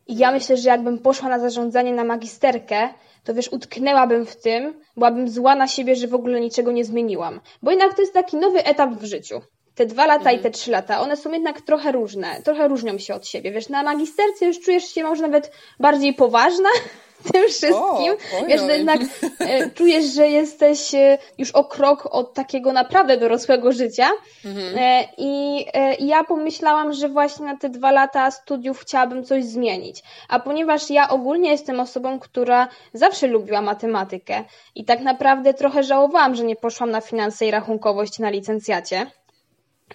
[0.06, 2.88] I ja myślę, że jakbym poszła na zarządzanie na magisterkę,
[3.24, 7.40] to wiesz, utknęłabym w tym, byłabym zła na siebie, że w ogóle niczego nie zmieniłam.
[7.62, 9.40] Bo jednak to jest taki nowy etap w życiu.
[9.76, 10.36] Te dwa lata mhm.
[10.36, 13.50] i te trzy lata, one są jednak trochę różne, trochę różnią się od siebie.
[13.52, 16.68] Wiesz, na magisterce już czujesz się może nawet bardziej poważna,
[17.32, 18.12] tym wszystkim.
[18.42, 19.00] O, Wiesz, jednak
[19.40, 24.08] e, czujesz, że jesteś e, już o krok od takiego naprawdę dorosłego życia.
[24.44, 24.78] Mhm.
[24.78, 25.64] E, I
[26.06, 30.02] ja pomyślałam, że właśnie na te dwa lata studiów chciałabym coś zmienić.
[30.28, 36.34] A ponieważ ja ogólnie jestem osobą, która zawsze lubiła matematykę i tak naprawdę trochę żałowałam,
[36.34, 39.06] że nie poszłam na finanse i rachunkowość na licencjacie.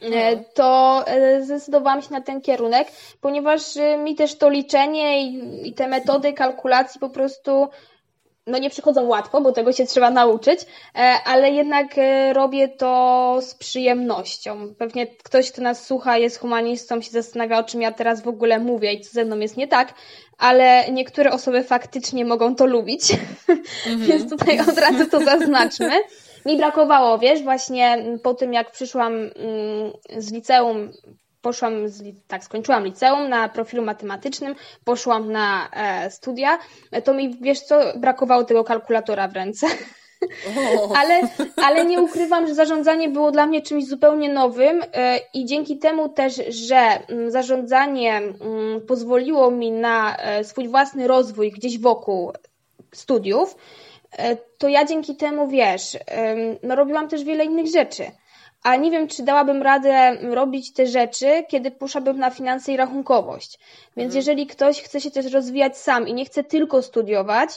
[0.01, 0.43] No.
[0.53, 1.05] to
[1.41, 2.87] zdecydowałam się na ten kierunek,
[3.21, 7.67] ponieważ e, mi też to liczenie i, i te metody kalkulacji po prostu
[8.47, 10.59] no nie przychodzą łatwo, bo tego się trzeba nauczyć,
[10.95, 11.95] e, ale jednak
[12.33, 14.75] robię to z przyjemnością.
[14.77, 18.59] Pewnie ktoś, kto nas słucha, jest humanistą, się zastanawia, o czym ja teraz w ogóle
[18.59, 19.93] mówię i co ze mną jest nie tak,
[20.37, 24.05] ale niektóre osoby faktycznie mogą to lubić, mm -hmm.
[24.05, 25.91] więc tutaj od razu to zaznaczmy
[26.45, 29.31] mi brakowało, wiesz, właśnie po tym jak przyszłam mm,
[30.17, 30.91] z liceum,
[31.41, 36.59] poszłam, z, tak, skończyłam liceum na profilu matematycznym, poszłam na e, studia,
[37.03, 39.67] to mi, wiesz co, brakowało tego kalkulatora w ręce.
[40.99, 41.21] ale,
[41.55, 46.09] ale nie ukrywam, że zarządzanie było dla mnie czymś zupełnie nowym e, i dzięki temu
[46.09, 52.31] też, że mm, zarządzanie mm, pozwoliło mi na e, swój własny rozwój gdzieś wokół
[52.93, 53.55] studiów,
[54.57, 55.97] to ja dzięki temu, wiesz,
[56.63, 58.03] no robiłam też wiele innych rzeczy.
[58.63, 63.59] A nie wiem, czy dałabym radę robić te rzeczy, kiedy poszłabym na finanse i rachunkowość.
[63.97, 64.15] Więc mhm.
[64.15, 67.49] jeżeli ktoś chce się też rozwijać sam i nie chce tylko studiować,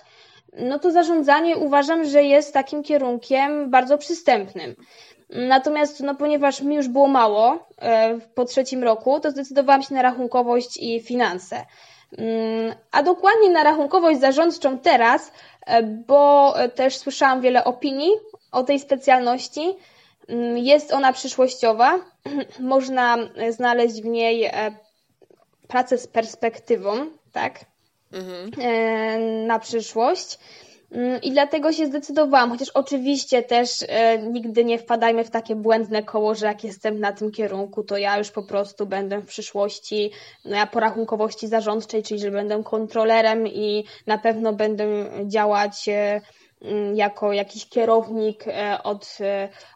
[0.53, 4.75] no to zarządzanie uważam, że jest takim kierunkiem bardzo przystępnym.
[5.31, 10.03] Natomiast, no, ponieważ mi już było mało e, po trzecim roku, to zdecydowałam się na
[10.03, 11.65] rachunkowość i finanse.
[12.91, 15.33] A dokładnie na rachunkowość zarządczą teraz,
[15.67, 18.11] e, bo też słyszałam wiele opinii
[18.53, 19.77] o tej specjalności.
[20.29, 21.99] Mm, jest ona przyszłościowa.
[22.61, 23.17] Można
[23.51, 24.51] znaleźć w niej e,
[25.69, 27.65] pracę z perspektywą, tak?
[28.13, 28.51] Mhm.
[28.61, 30.39] E, na przyszłość.
[30.95, 36.03] Mm, I dlatego się zdecydowałam, chociaż oczywiście też e, nigdy nie wpadajmy w takie błędne
[36.03, 40.11] koło, że jak jestem na tym kierunku, to ja już po prostu będę w przyszłości
[40.45, 44.87] no ja po rachunkowości zarządczej, czyli że będę kontrolerem i na pewno będę
[45.27, 46.21] działać e,
[46.63, 49.19] mm, jako jakiś kierownik e, od,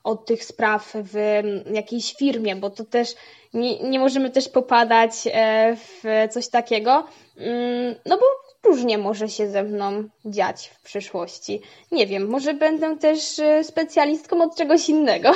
[0.05, 3.15] od tych spraw w jakiejś firmie, bo to też
[3.55, 5.13] nie, nie możemy też popadać
[5.77, 7.05] w coś takiego,
[7.37, 11.63] mm, no bo różnie może się ze mną dziać w przyszłości.
[11.93, 15.33] Nie wiem, może będę też e, specjalistką od czegoś innego.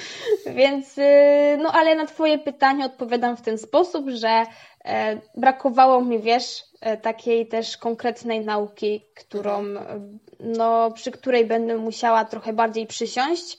[0.56, 4.46] Więc, e, no ale na Twoje pytanie odpowiadam w ten sposób, że
[4.84, 6.64] e, brakowało mi, wiesz,
[7.02, 9.64] takiej też konkretnej nauki, którą,
[10.40, 13.58] no, przy której będę musiała trochę bardziej przysiąść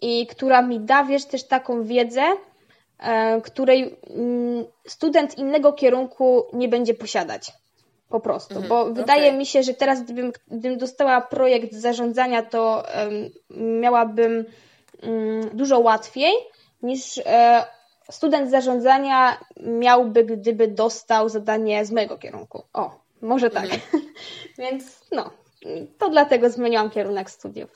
[0.00, 2.22] i która mi da, wiesz, też taką wiedzę,
[3.44, 7.52] której mm, student innego kierunku nie będzie posiadać.
[8.12, 9.38] Po prostu, mhm, bo wydaje okay.
[9.38, 12.84] mi się, że teraz gdybym, gdybym dostała projekt zarządzania, to
[13.50, 14.44] um, miałabym
[15.02, 16.32] um, dużo łatwiej
[16.82, 17.64] niż e,
[18.10, 22.62] student zarządzania miałby, gdyby dostał zadanie z mojego kierunku.
[22.72, 23.64] O, może tak.
[23.64, 24.02] Mhm.
[24.58, 25.30] Więc no,
[25.98, 27.70] to dlatego zmieniłam kierunek studiów.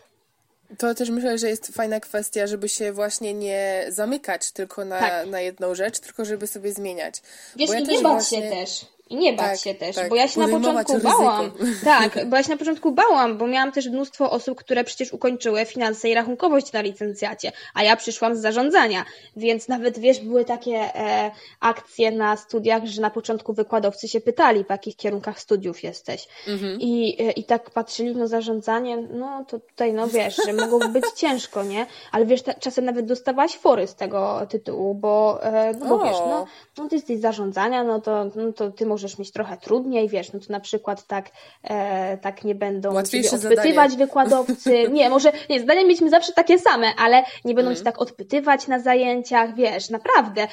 [0.79, 5.27] To też myślę, że jest fajna kwestia, żeby się właśnie nie zamykać tylko na, tak.
[5.27, 7.23] na jedną rzecz, tylko żeby sobie zmieniać.
[7.57, 8.43] Wiesz, ja i nie bać właśnie...
[8.43, 8.96] się też.
[9.11, 10.09] I nie bać tak, się też, tak.
[10.09, 11.51] bo ja się na początku bałam.
[11.85, 15.65] Tak, bo ja się na początku bałam, bo miałam też mnóstwo osób, które przecież ukończyły
[15.65, 19.05] finanse i rachunkowość na licencjacie, a ja przyszłam z zarządzania,
[19.37, 24.65] więc nawet wiesz, były takie e, akcje na studiach, że na początku wykładowcy się pytali,
[24.65, 26.29] w jakich kierunkach studiów jesteś.
[26.49, 26.81] Mhm.
[26.81, 31.05] I, e, I tak patrzyli, no zarządzanie, no to tutaj, no wiesz, że mogło być
[31.15, 31.87] ciężko, nie?
[32.13, 36.47] Ale wiesz, czasem nawet dostawałaś fory z tego tytułu, bo, e, no bo wiesz, no,
[36.79, 40.41] no ty jesteś zarządzania, no to, no to ty możesz mieć trochę trudniej, wiesz, no
[40.41, 41.31] to na przykład tak,
[41.63, 44.07] e, tak nie będą Łatwiejsze ciebie odpytywać zadanie.
[44.07, 44.89] wykładowcy.
[44.93, 47.77] Nie, może, nie, zdania mieliśmy zawsze takie same, ale nie będą mm.
[47.79, 50.49] cię tak odpytywać na zajęciach, wiesz, naprawdę.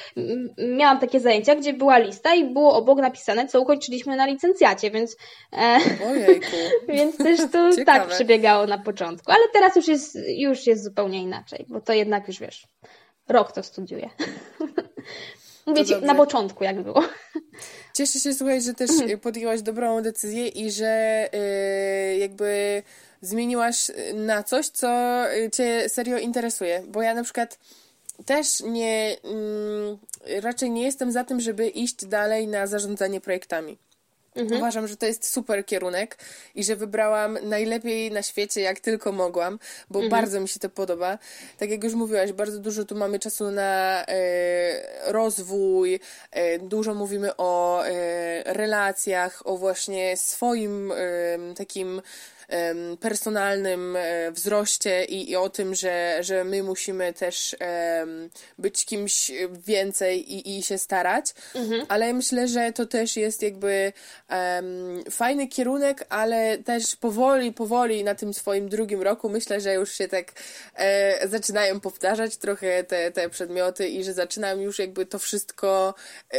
[0.76, 5.16] Miałam takie zajęcia, gdzie była lista i było obok napisane, co ukończyliśmy na licencjacie, więc,
[5.52, 5.78] e,
[6.88, 11.66] więc też to tak przebiegało na początku, ale teraz już jest, już jest zupełnie inaczej,
[11.68, 12.68] bo to jednak już wiesz,
[13.28, 14.10] rok to studiuję.
[15.66, 17.02] Mówię ci, na początku jak było.
[17.94, 19.20] Cieszę się, słuchaj, że też mhm.
[19.20, 21.28] podjęłaś dobrą decyzję i że
[22.10, 22.82] yy, jakby
[23.20, 26.82] zmieniłaś na coś, co cię serio interesuje.
[26.88, 27.58] Bo ja na przykład
[28.26, 29.16] też nie,
[30.26, 33.78] yy, raczej nie jestem za tym, żeby iść dalej na zarządzanie projektami.
[34.34, 34.60] Mhm.
[34.60, 36.18] Uważam, że to jest super kierunek
[36.54, 39.58] i że wybrałam najlepiej na świecie, jak tylko mogłam,
[39.90, 40.10] bo mhm.
[40.10, 41.18] bardzo mi się to podoba.
[41.58, 47.36] Tak jak już mówiłaś, bardzo dużo tu mamy czasu na e, rozwój, e, dużo mówimy
[47.36, 50.96] o e, relacjach, o właśnie swoim e,
[51.56, 52.02] takim
[53.00, 57.56] personalnym e, wzroście i, i, o tym, że, że my musimy też
[58.58, 59.30] być kimś
[59.66, 61.86] więcej i, i się starać, mhm.
[61.88, 63.92] ale myślę, że to też jest jakby
[65.10, 70.08] fajny kierunek, ale też powoli, powoli na tym swoim drugim roku myślę, że już się
[70.08, 70.32] tak
[70.74, 75.94] e, zaczynają powtarzać trochę te, te przedmioty i że zaczynam już jakby to wszystko
[76.32, 76.38] e,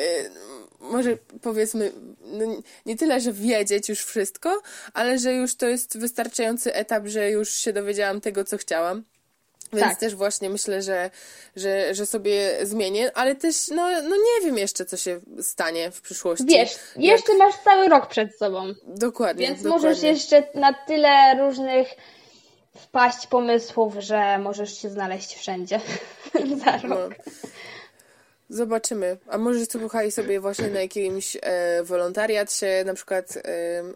[0.92, 1.92] może powiedzmy,
[2.26, 2.46] no
[2.86, 4.62] nie tyle, że wiedzieć już wszystko,
[4.94, 9.04] ale że już to jest wystarczający etap, że już się dowiedziałam tego, co chciałam.
[9.74, 10.00] Więc tak.
[10.00, 11.10] też właśnie myślę, że,
[11.56, 16.02] że, że sobie zmienię, ale też no, no nie wiem jeszcze, co się stanie w
[16.02, 16.46] przyszłości.
[16.46, 18.74] Wiesz, jeszcze masz cały rok przed sobą.
[18.88, 19.48] Dokładnie.
[19.48, 19.88] Więc dokładnie.
[19.88, 21.88] możesz jeszcze na tyle różnych
[22.76, 25.80] wpaść pomysłów, że możesz się znaleźć wszędzie
[26.66, 27.14] za rok.
[27.18, 27.50] No.
[28.50, 29.18] Zobaczymy.
[29.28, 33.42] A może słuchaj sobie właśnie na jakimś e, wolontariat się na przykład e,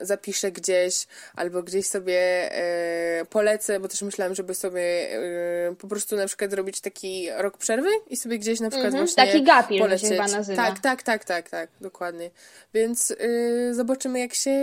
[0.01, 2.19] zapiszę gdzieś, albo gdzieś sobie
[2.53, 7.57] e, polecę, bo też myślałam, żeby sobie e, po prostu na przykład zrobić taki rok
[7.57, 8.97] przerwy i sobie gdzieś na przykład -hmm.
[8.97, 10.09] właśnie Taki gapil polecieć.
[10.09, 10.65] się chyba nazywa.
[10.65, 12.31] Tak, tak, tak, tak, tak, dokładnie.
[12.73, 14.55] Więc e, zobaczymy, jak się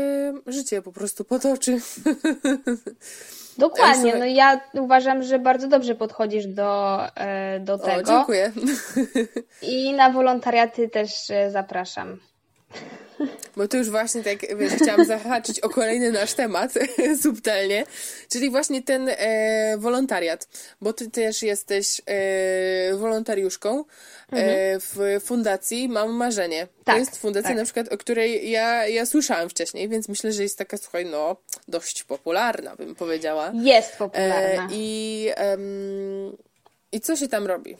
[0.46, 1.81] życie po prostu potoczy.
[3.59, 8.01] Dokładnie, no ja uważam, że bardzo dobrze podchodzisz do, e, do tego.
[8.01, 8.53] O, dziękuję.
[9.62, 12.19] I na wolontariaty też e, zapraszam.
[13.57, 16.73] Bo tu już właśnie tak, wiesz, chciałam zahaczyć o kolejny nasz temat
[17.23, 17.87] subtelnie,
[18.29, 20.49] czyli właśnie ten e, wolontariat,
[20.81, 24.81] bo ty też jesteś e, wolontariuszką e, mhm.
[24.81, 26.69] w fundacji Mam Marzenie.
[26.85, 27.59] Tak, to jest fundacja tak.
[27.59, 31.37] na przykład, o której ja, ja słyszałam wcześniej, więc myślę, że jest taka, słuchaj, no,
[31.69, 33.53] dość popularna, bym powiedziała.
[33.55, 34.62] Jest popularna.
[34.62, 35.31] E, I,
[36.93, 37.77] I co się tam robi?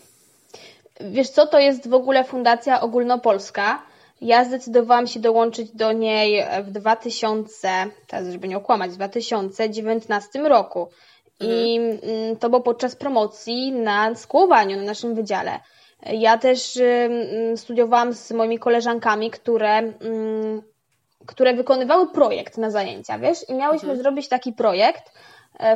[1.01, 3.83] Wiesz co, to jest w ogóle fundacja ogólnopolska,
[4.21, 7.69] ja zdecydowałam się dołączyć do niej w 2000,
[8.07, 10.89] teraz żeby nie okłamać, w 2019 roku.
[11.41, 12.11] I mhm.
[12.15, 15.61] mm, to było podczas promocji na skłowaniu na naszym wydziale.
[16.13, 16.79] Ja też
[17.57, 19.93] studiowałam z moimi koleżankami, które,
[21.27, 24.03] które wykonywały projekt na zajęcia, wiesz, i miałyśmy mhm.
[24.03, 25.13] zrobić taki projekt,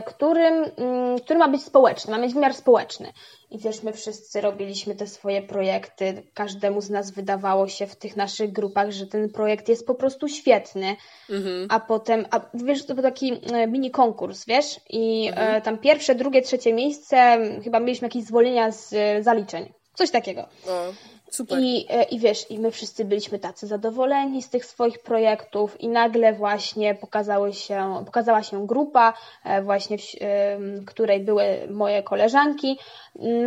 [0.07, 3.13] którym, mm, który ma być społeczny, ma mieć wymiar społeczny.
[3.51, 8.17] I wiesz, my wszyscy robiliśmy te swoje projekty, każdemu z nas wydawało się w tych
[8.17, 10.97] naszych grupach, że ten projekt jest po prostu świetny,
[11.31, 11.67] mhm.
[11.71, 15.63] a potem, a wiesz, to był taki e, mini konkurs, wiesz, i e, mhm.
[15.63, 20.43] tam pierwsze, drugie, trzecie miejsce, chyba mieliśmy jakieś zwolnienia z zaliczeń, coś takiego.
[20.69, 20.93] O.
[21.31, 21.59] Super.
[21.61, 25.89] I, e, I wiesz, i my wszyscy byliśmy tacy zadowoleni z tych swoich projektów i
[25.89, 29.13] nagle właśnie pokazały się, pokazała się grupa,
[29.45, 32.79] e, właśnie w której były moje koleżanki,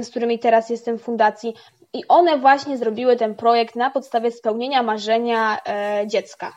[0.01, 1.53] z którymi teraz jestem w fundacji
[1.93, 6.53] i one właśnie zrobiły ten projekt na podstawie spełnienia marzenia e, dziecka.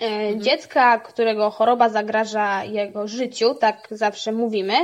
[0.00, 0.40] Mhm.
[0.40, 4.74] Dziecka, którego choroba zagraża jego życiu, tak zawsze mówimy.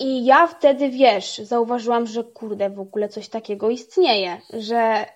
[0.00, 5.06] I ja wtedy, wiesz, zauważyłam, że kurde, w ogóle coś takiego istnieje, że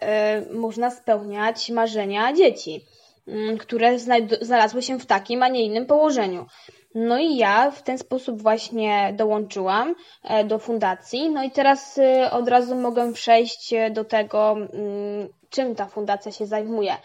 [0.50, 2.84] y, można spełniać marzenia dzieci,
[3.28, 3.98] y, które
[4.40, 6.46] znalazły się w takim, a nie innym położeniu.
[6.94, 9.94] No i ja w ten sposób właśnie dołączyłam
[10.40, 11.30] y, do fundacji.
[11.30, 16.46] No i teraz y, od razu mogę przejść do tego, mm, czym ta fundacja się
[16.46, 16.96] zajmuje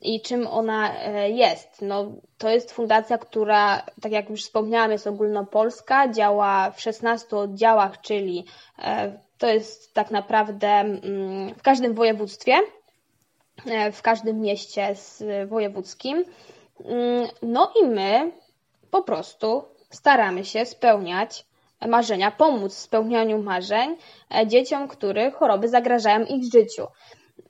[0.00, 1.82] i czym ona e, jest.
[1.82, 8.00] No, to jest fundacja, która, tak jak już wspomniałam, jest ogólnopolska, działa w 16 oddziałach,
[8.00, 8.44] czyli
[8.78, 12.54] e, to jest tak naprawdę mm, w każdym województwie,
[13.66, 14.94] e, w każdym mieście
[15.46, 16.24] wojewódzkim.
[16.84, 18.32] Mm, no i my
[18.90, 21.46] po prostu staramy się spełniać
[21.88, 23.96] marzenia, pomóc w spełnianiu marzeń
[24.46, 26.86] dzieciom, których choroby zagrażają ich życiu.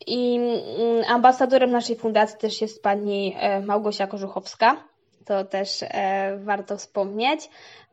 [0.07, 4.77] I mm, ambasadorem naszej fundacji też jest pani e, Małgosia Korzuchowska.
[5.25, 7.51] To też e, warto wspomnieć.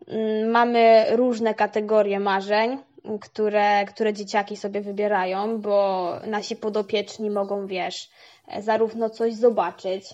[0.08, 2.78] Mm, mamy różne kategorie marzeń,
[3.22, 8.10] które, które dzieciaki sobie wybierają, bo nasi podopieczni mogą, wiesz,
[8.48, 10.06] e, zarówno coś zobaczyć,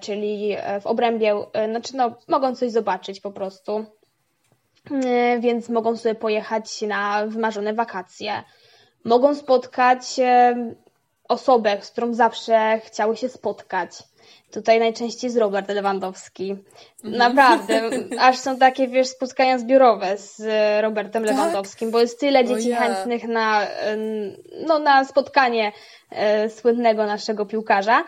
[0.00, 1.34] czyli w obrębie,
[1.70, 3.84] znaczy no, mogą coś zobaczyć po prostu,
[5.40, 8.42] więc mogą sobie pojechać na wymarzone wakacje,
[9.04, 10.20] mogą spotkać
[11.28, 13.90] osobę, z którą zawsze chciały się spotkać.
[14.50, 16.56] Tutaj najczęściej jest Robert Lewandowski.
[17.04, 17.18] Mhm.
[17.18, 17.90] Naprawdę,
[18.28, 20.42] aż są takie, wiesz, spotkania zbiorowe z
[20.82, 21.32] Robertem tak?
[21.32, 22.80] Lewandowskim, bo jest tyle dzieci ja.
[22.80, 23.66] chętnych na,
[24.66, 25.72] no, na spotkanie
[26.10, 28.04] e, słynnego naszego piłkarza.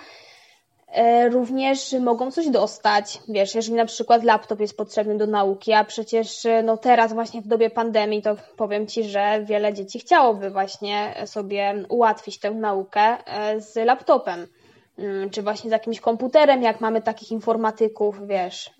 [0.92, 3.18] E, również mogą coś dostać.
[3.28, 7.42] Wiesz, jeżeli na przykład laptop jest potrzebny do nauki, a przecież e, no teraz właśnie
[7.42, 13.00] w dobie pandemii to powiem Ci, że wiele dzieci chciałoby właśnie sobie ułatwić tę naukę
[13.26, 14.46] e, z laptopem.
[14.98, 18.70] Mm, czy właśnie z jakimś komputerem, jak mamy takich informatyków, wiesz,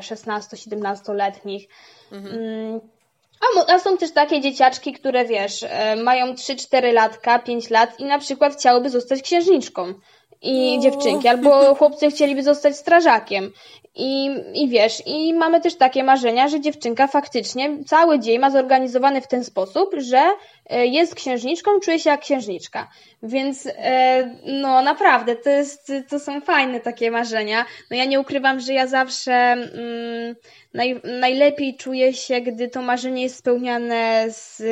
[0.00, 1.68] 16-17-letnich.
[2.12, 2.34] Mhm.
[2.34, 2.80] Mm,
[3.68, 5.64] a, są też takie dzieciaczki, które wiesz,
[6.04, 9.94] mają 3-4 latka, 5 lat i na przykład chciałyby zostać księżniczką
[10.44, 13.52] i dziewczynki, albo chłopcy chcieliby zostać strażakiem.
[13.96, 19.20] I, I wiesz, i mamy też takie marzenia, że dziewczynka faktycznie cały dzień ma zorganizowany
[19.20, 20.22] w ten sposób, że
[20.70, 22.88] jest księżniczką, czuje się jak księżniczka.
[23.22, 27.64] Więc e, no naprawdę, to, jest, to są fajne takie marzenia.
[27.90, 30.36] No ja nie ukrywam, że ja zawsze mm,
[30.74, 34.62] naj, najlepiej czuję się, gdy to marzenie jest spełniane, z,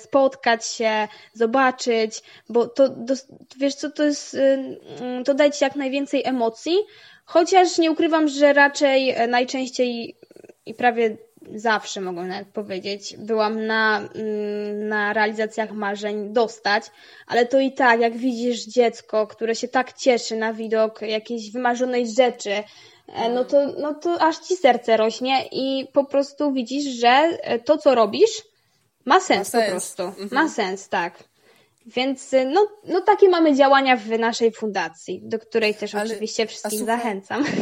[0.00, 3.14] spotkać się, zobaczyć, bo to, to
[3.56, 4.36] wiesz co, to jest,
[5.00, 6.76] mm, to daje ci jak najwięcej emocji,
[7.24, 10.16] Chociaż nie ukrywam, że raczej e, najczęściej
[10.66, 11.16] i prawie
[11.54, 16.84] zawsze mogę nawet powiedzieć, byłam na, mm, na realizacjach marzeń dostać,
[17.26, 22.12] ale to i tak, jak widzisz dziecko, które się tak cieszy na widok jakiejś wymarzonej
[22.12, 22.62] rzeczy,
[23.08, 27.58] e, no to, no to aż ci serce rośnie i po prostu widzisz, że e,
[27.58, 28.42] to, co robisz,
[29.04, 29.64] ma sens, ma sens.
[29.64, 30.02] po prostu.
[30.02, 30.28] Mhm.
[30.32, 31.24] Ma sens, tak.
[31.86, 36.46] Więc y, no, no takie mamy działania w naszej fundacji, do której też Ale, oczywiście
[36.46, 37.44] wszystkich zachęcam.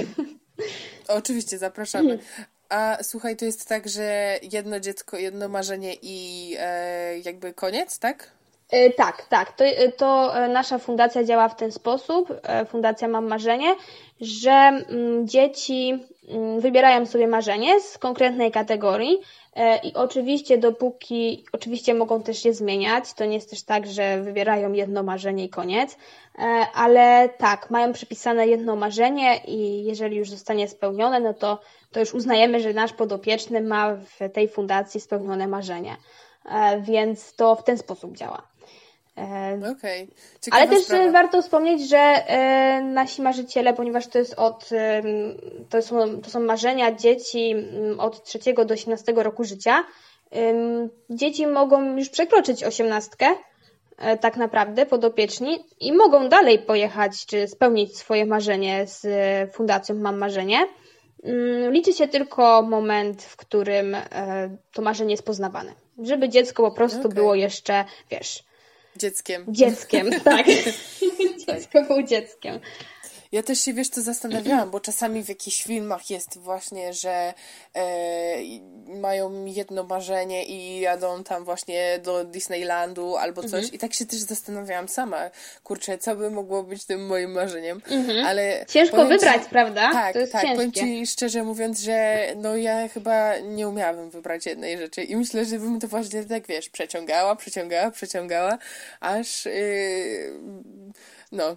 [1.09, 2.19] Oczywiście, zapraszamy.
[2.73, 8.31] A słuchaj, to jest tak, że jedno dziecko, jedno marzenie i e, jakby koniec, tak?
[8.73, 9.53] E, tak, tak.
[9.53, 12.29] To, e, to e, nasza fundacja działa w ten sposób.
[12.69, 13.75] Fundacja Mam Marzenie,
[14.21, 15.99] że mm, dzieci
[16.29, 19.19] mm, wybierają sobie marzenie z konkretnej kategorii
[19.83, 24.73] I oczywiście, dopóki, oczywiście mogą też je zmieniać, to nie jest też tak, że wybierają
[24.73, 25.97] jedno marzenie i koniec,
[26.75, 31.59] ale tak, mają przypisane jedno marzenie i jeżeli już zostanie spełnione, no to,
[31.91, 35.97] to już uznajemy, że nasz podopieczny ma w tej fundacji spełnione marzenie.
[36.81, 38.52] Więc to w ten sposób działa.
[39.73, 40.09] Okay.
[40.51, 41.13] Ale też sprawa.
[41.13, 45.03] warto wspomnieć, że e, nasi marzyciele, ponieważ to jest od, e,
[45.71, 47.55] to, są, to są marzenia dzieci
[47.99, 49.85] od 3 do 18 roku życia,
[50.33, 50.55] e,
[51.11, 53.27] dzieci mogą już przekroczyć osiemnastkę,
[53.99, 59.07] e, tak naprawdę, podopieczni i mogą dalej pojechać, czy spełnić swoje marzenie z
[59.53, 60.67] Fundacją Mam Marzenie.
[61.71, 65.73] Liczy się tylko moment, w którym e, to marzenie jest poznawane.
[66.03, 67.15] Żeby dziecko po prostu okay.
[67.15, 68.45] było jeszcze, wiesz,
[68.97, 69.45] Dzieckiem.
[69.49, 70.47] Dzieckiem, tak.
[71.47, 72.61] Dziecko był dzieckiem.
[73.33, 77.35] Ja też się, wiesz, to zastanawiałam, bo czasami w jakichś filmach jest właśnie, że
[77.75, 78.37] e,
[79.01, 83.73] mają jedno marzenie i jadą tam właśnie do Disneylandu albo coś mhm.
[83.73, 85.31] i tak się też zastanawiałam sama,
[85.63, 88.27] kurczę, co by mogło być tym moim marzeniem, mhm.
[88.27, 88.67] ale...
[88.69, 89.93] Ciężko wybrać, ci, prawda?
[89.93, 90.57] Tak, tak, ciężkie.
[90.57, 95.45] powiem Ci szczerze mówiąc, że no ja chyba nie umiałabym wybrać jednej rzeczy i myślę,
[95.45, 98.59] że bym to właśnie tak, wiesz, przeciągała, przeciągała, przeciągała,
[99.01, 99.47] aż...
[99.47, 100.83] Yy,
[101.33, 101.57] no,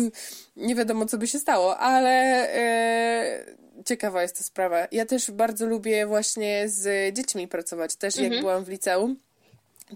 [0.56, 2.10] nie wiadomo, co by się stało, ale
[2.54, 3.44] e,
[3.84, 4.88] ciekawa jest ta sprawa.
[4.92, 7.96] Ja też bardzo lubię właśnie z dziećmi pracować.
[7.96, 8.40] Też jak mhm.
[8.42, 9.16] byłam w liceum,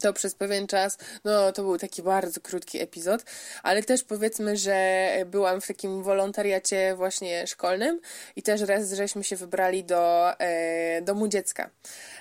[0.00, 3.22] to przez pewien czas, no to był taki bardzo krótki epizod,
[3.62, 8.00] ale też powiedzmy, że byłam w takim wolontariacie właśnie szkolnym
[8.36, 11.70] i też raz żeśmy się wybrali do e, domu dziecka.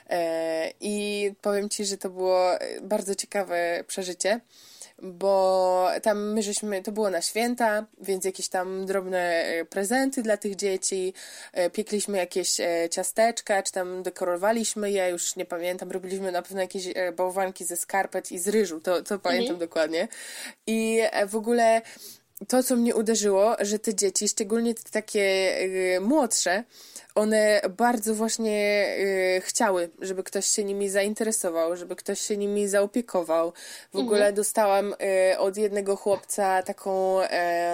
[0.09, 2.51] E, I powiem Ci, że to było
[2.81, 4.39] bardzo ciekawe przeżycie
[5.01, 10.37] bo tam my żeśmy, to było na święta, więc jakieś tam drobne e, prezenty dla
[10.37, 11.13] tych dzieci,
[11.53, 16.61] e, piekliśmy jakieś e, ciasteczka, czy tam dekorowaliśmy je, już nie pamiętam, robiliśmy na pewno
[16.61, 16.85] jakieś
[17.15, 19.59] bałwanki ze skarpet i z ryżu, to, to pamiętam mhm.
[19.59, 20.07] dokładnie.
[20.67, 21.81] I w ogóle
[22.47, 25.53] to, co mnie uderzyło, że te dzieci, szczególnie te takie
[26.01, 26.63] młodsze,
[27.15, 28.85] one bardzo właśnie
[29.37, 33.51] y, chciały, żeby ktoś się nimi zainteresował, żeby ktoś się nimi zaopiekował.
[33.51, 34.05] W mhm.
[34.05, 34.93] ogóle dostałam
[35.33, 37.27] y, od jednego chłopca taką y,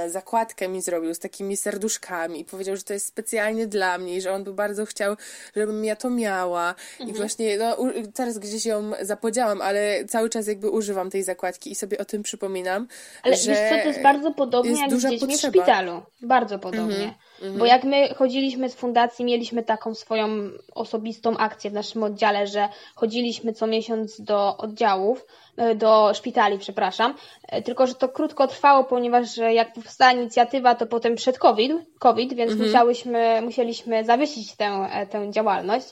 [0.07, 4.33] zakładkę mi zrobił z takimi serduszkami i powiedział, że to jest specjalnie dla mnie że
[4.33, 5.15] on by bardzo chciał,
[5.55, 6.69] żebym ja to miała.
[6.69, 7.09] Mhm.
[7.09, 11.71] I właśnie no, u, teraz gdzieś ją zapodziałam, ale cały czas jakby używam tej zakładki
[11.71, 12.87] i sobie o tym przypominam.
[13.23, 15.51] Ale że wiesz co, to jest bardzo podobnie jest jak z dziećmi potrzeba.
[15.51, 16.01] w szpitalu.
[16.21, 16.95] Bardzo podobnie.
[16.95, 17.13] Mhm.
[17.41, 17.59] Mhm.
[17.59, 20.27] Bo jak my chodziliśmy z fundacji, mieliśmy taką swoją
[20.75, 25.25] osobistą akcję w naszym oddziale, że chodziliśmy co miesiąc do oddziałów,
[25.57, 27.15] e, do szpitali, przepraszam.
[27.47, 32.33] E, tylko, że to krótko trwało, ponieważ jak powstała inicjatywa, to potem przed COVID, COVID
[32.33, 32.69] więc mhm.
[32.69, 35.87] musiałyśmy, musieliśmy zawiesić tę, e, tę działalność.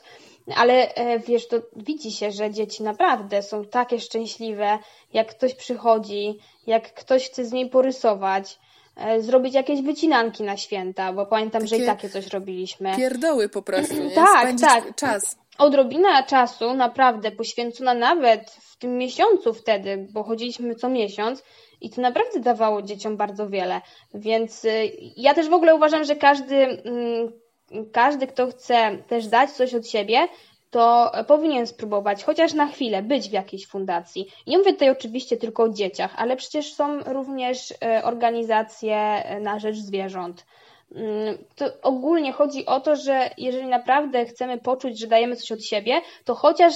[0.56, 0.88] Ale
[1.28, 4.80] wiesz, to widzi się, że dzieci naprawdę są takie szczęśliwe,
[5.14, 6.40] jak ktoś przychodzi,
[6.70, 8.60] jak ktoś chce z niej porysować,
[8.96, 12.96] e, zrobić jakieś wycinanki na święta, bo pamiętam, takie że i takie coś robiliśmy.
[12.98, 14.12] Pierdoły po prostu, nie?
[14.12, 14.96] Tak, Spędzić tak.
[14.96, 15.38] czas.
[15.58, 21.44] Odrobina czasu naprawdę poświęcona nawet w tym miesiącu wtedy, bo chodziliśmy co miesiąc
[21.82, 23.82] i to naprawdę dawało dzieciom bardzo wiele.
[24.14, 27.32] Więc y, ja też w ogóle uważam, że każdy, mm,
[27.92, 30.28] każdy kto chce też dać coś od siebie,
[30.70, 34.28] to powinien spróbować chociaż na chwilę być w jakiejś fundacji.
[34.48, 39.60] Nie mówię tutaj oczywiście tylko o dzieciach, ale przecież są również e, organizacje e, na
[39.60, 40.46] rzecz zwierząt.
[40.96, 45.64] Mm, to ogólnie chodzi o to, że jeżeli naprawdę chcemy poczuć, że dajemy coś od
[45.64, 46.74] siebie, to chociaż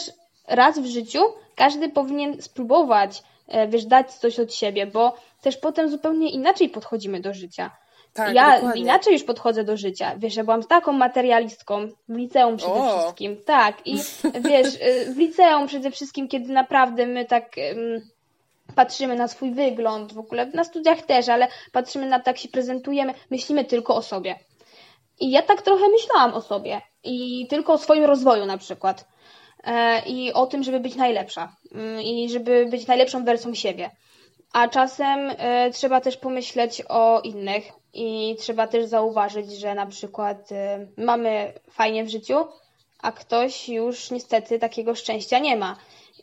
[0.48, 1.20] raz w życiu
[1.56, 7.20] każdy powinien spróbować, e, wiesz, dać coś od siebie, bo też potem zupełnie inaczej podchodzimy
[7.20, 7.72] do życia.
[8.14, 8.82] Tak, ja dokładnie.
[8.82, 10.16] inaczej już podchodzę do życia.
[10.18, 13.00] Wiesz, ja byłam taką materialistką w liceum przede o.
[13.00, 13.38] wszystkim.
[13.46, 13.98] Tak, i
[14.50, 18.02] wiesz, y, w liceum przede wszystkim, kiedy naprawdę my tak um,
[18.76, 22.50] patrzymy na swój wygląd, w ogóle na studiach też, ale patrzymy na to, jak się
[22.50, 24.36] prezentujemy, myślimy tylko o sobie.
[25.20, 29.08] I ja tak trochę myślałam o sobie i tylko o swoim rozwoju na przykład.
[29.64, 31.56] E, I o tym, żeby być najlepsza.
[31.72, 33.92] Mm, I żeby być najlepszą wersją siebie.
[34.54, 40.52] A czasem e, trzeba też pomyśleć o innych, i trzeba też zauważyć, że na przykład
[40.52, 40.56] y,
[40.98, 42.36] mamy fajnie w życiu,
[43.00, 45.78] a ktoś już niestety takiego szczęścia nie ma.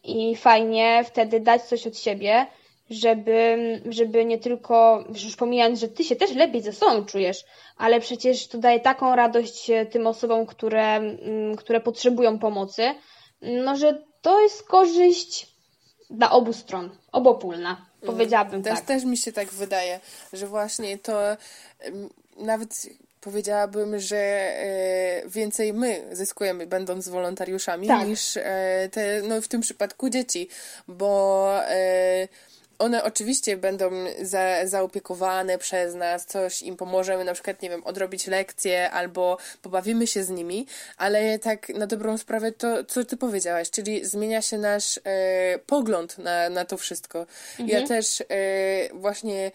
[0.05, 2.47] I fajnie wtedy dać coś od siebie,
[2.91, 3.57] żeby,
[3.91, 7.45] żeby nie tylko, już pomijając, że ty się też lepiej ze sobą czujesz,
[7.77, 12.95] ale przecież to daje taką radość tym osobom, które, mm, które potrzebują pomocy,
[13.43, 15.47] no że to jest korzyść
[16.11, 17.90] dla obu stron, obopólna.
[18.03, 18.15] Mm.
[18.15, 18.85] Powiedziałabym też, tak.
[18.87, 20.01] Też mi się tak wydaje,
[20.33, 21.37] że właśnie to
[22.37, 22.87] nawet
[23.21, 28.09] powiedziałabym, że e, więcej my zyskujemy będąc wolontariuszami tak.
[28.09, 30.49] niż e, te, no w tym przypadku dzieci,
[30.89, 32.29] bo e,
[32.81, 33.91] one oczywiście będą
[34.23, 40.07] za, zaopiekowane przez nas, coś im pomożemy, na przykład, nie wiem, odrobić lekcje albo pobawimy
[40.07, 40.67] się z nimi,
[40.97, 46.19] ale tak na dobrą sprawę to, co ty powiedziałaś, czyli zmienia się nasz e, pogląd
[46.19, 47.27] na, na to wszystko.
[47.59, 47.69] Mhm.
[47.69, 48.25] Ja też e,
[48.95, 49.51] właśnie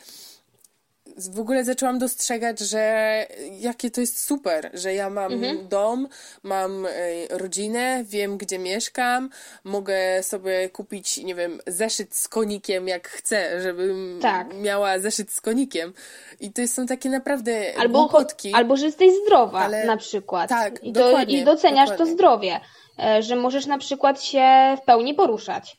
[1.18, 3.26] w ogóle zaczęłam dostrzegać, że
[3.60, 5.68] jakie to jest super, że ja mam mhm.
[5.68, 6.08] dom,
[6.44, 6.90] mam e,
[7.30, 9.30] rodzinę, wiem gdzie mieszkam,
[9.64, 14.54] mogę sobie kupić, nie wiem, zeszyt z konikiem jak chcę, żebym tak.
[14.58, 15.94] miała zeszyt z konikiem.
[16.40, 18.54] I to są takie naprawdę albo, głupotki.
[18.54, 19.86] Albo, że jesteś zdrowa ale...
[19.86, 20.50] na przykład.
[20.50, 22.06] Tak, I, do, i doceniasz dokładnie.
[22.06, 22.60] to zdrowie,
[23.00, 25.78] e, że możesz na przykład się w pełni poruszać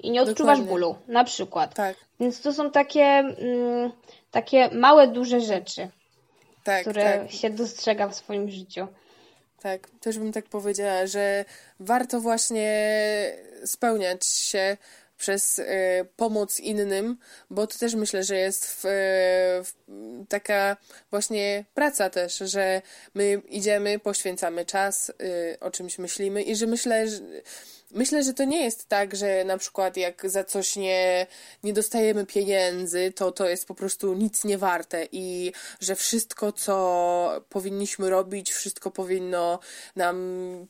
[0.00, 0.66] i nie odczuwasz dokładnie.
[0.66, 1.74] bólu, na przykład.
[1.74, 1.96] Tak.
[2.20, 3.02] Więc to są takie...
[3.02, 3.92] Mm,
[4.30, 5.88] takie małe, duże rzeczy,
[6.64, 7.32] tak, które tak.
[7.32, 8.86] się dostrzega w swoim życiu.
[9.62, 11.44] Tak, też bym tak powiedziała, że
[11.80, 12.72] warto właśnie
[13.64, 14.76] spełniać się
[15.18, 15.64] przez y,
[16.16, 17.18] pomoc innym,
[17.50, 18.80] bo to też myślę, że jest w,
[19.64, 19.72] w,
[20.28, 20.76] taka
[21.10, 22.82] właśnie praca też, że
[23.14, 27.20] my idziemy, poświęcamy czas, y, o czymś myślimy i że myślę, że
[27.90, 31.26] Myślę, że to nie jest tak, że na przykład jak za coś nie,
[31.62, 37.42] nie dostajemy pieniędzy, to to jest po prostu nic nie warte i że wszystko, co
[37.48, 39.58] powinniśmy robić, wszystko powinno
[39.96, 40.16] nam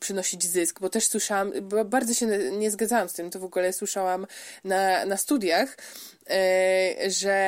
[0.01, 1.53] przynosić zysk, bo też słyszałam,
[1.85, 4.27] bardzo się nie zgadzałam z tym, to w ogóle słyszałam
[4.65, 5.77] na, na studiach,
[6.31, 7.39] e, że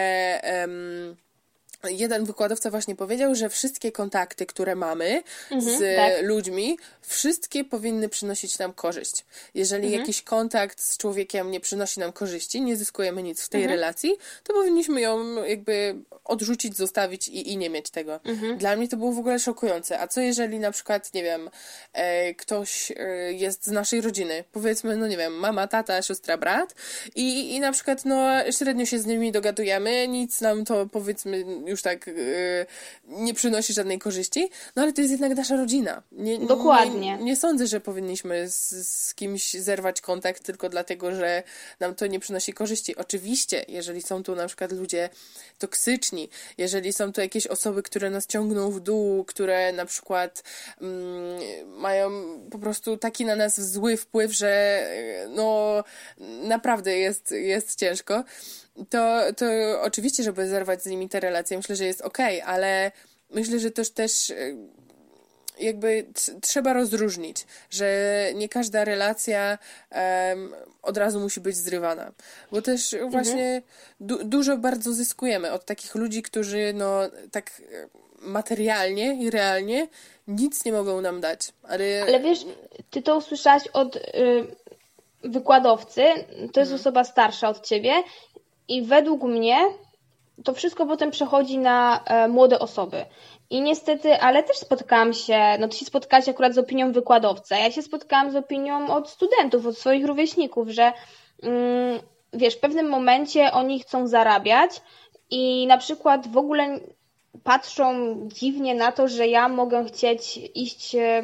[1.88, 6.24] jeden wykładowca właśnie powiedział, że wszystkie kontakty, które mamy mhm, z tak.
[6.24, 9.24] ludźmi, wszystkie powinny przynosić nam korzyść.
[9.54, 10.00] Jeżeli mhm.
[10.00, 13.80] jakiś kontakt z człowiekiem nie przynosi nam korzyści, nie zyskujemy nic w tej mhm.
[13.80, 18.20] relacji, to powinniśmy ją jakby odrzucić, zostawić i, i nie mieć tego.
[18.24, 18.58] Mhm.
[18.58, 20.00] Dla mnie to było w ogóle szokujące.
[20.00, 21.50] A co jeżeli na przykład, nie wiem,
[21.92, 26.74] e, ktoś e, jest z naszej rodziny, powiedzmy, no nie wiem, mama, tata, siostra, brat
[27.14, 31.82] i, i na przykład no średnio się z nimi dogadujemy, nic nam to powiedzmy już
[31.82, 32.66] tak yy,
[33.06, 36.02] nie przynosi żadnej korzyści, no ale to jest jednak nasza rodzina.
[36.12, 37.16] Nie, Dokładnie.
[37.16, 41.42] Nie, nie sądzę, że powinniśmy z, z kimś zerwać kontakt tylko dlatego, że
[41.80, 42.96] nam to nie przynosi korzyści.
[42.96, 45.08] Oczywiście, jeżeli są tu na przykład ludzie
[45.58, 50.42] toksyczni, jeżeli są tu jakieś osoby, które nas ciągną w dół, które na przykład
[50.80, 52.10] mm, mają
[52.50, 54.82] po prostu taki na nas zły wpływ, że
[55.28, 55.84] no
[56.42, 58.24] naprawdę jest, jest ciężko,
[58.88, 59.46] to, to
[59.82, 62.92] oczywiście, żeby zerwać z nimi te relacje, myślę, że jest okej, okay, ale
[63.30, 64.34] myślę, że też też e,
[65.60, 66.06] jakby
[66.40, 69.58] trzeba rozróżnić, że nie każda relacja
[69.90, 72.12] um, od razu musi być zrywana.
[72.52, 73.10] Bo też mhm.
[73.10, 73.62] właśnie
[74.00, 77.00] du dużo bardzo zyskujemy od takich ludzi, którzy no
[77.32, 77.62] tak
[78.20, 79.88] materialnie i realnie
[80.28, 81.52] nic nie mogą nam dać.
[81.62, 82.38] Ale, ale wiesz,
[82.90, 84.00] ty to usłyszałaś od y,
[85.24, 86.02] wykładowcy,
[86.52, 86.74] to jest mhm.
[86.74, 87.92] osoba starsza od ciebie
[88.70, 89.56] i według mnie
[90.44, 93.04] to wszystko potem przechodzi na e, młode osoby.
[93.50, 97.70] I niestety, ale też spotkałam się, no ty się spotkałaś akurat z opinią wykładowca, ja
[97.70, 100.92] się spotkałam z opinią od studentów, od swoich rówieśników, że
[101.42, 102.00] mm,
[102.32, 104.80] wiesz, w pewnym momencie oni chcą zarabiać
[105.30, 106.80] i na przykład w ogóle
[107.44, 111.22] patrzą dziwnie na to, że ja mogę chcieć iść e,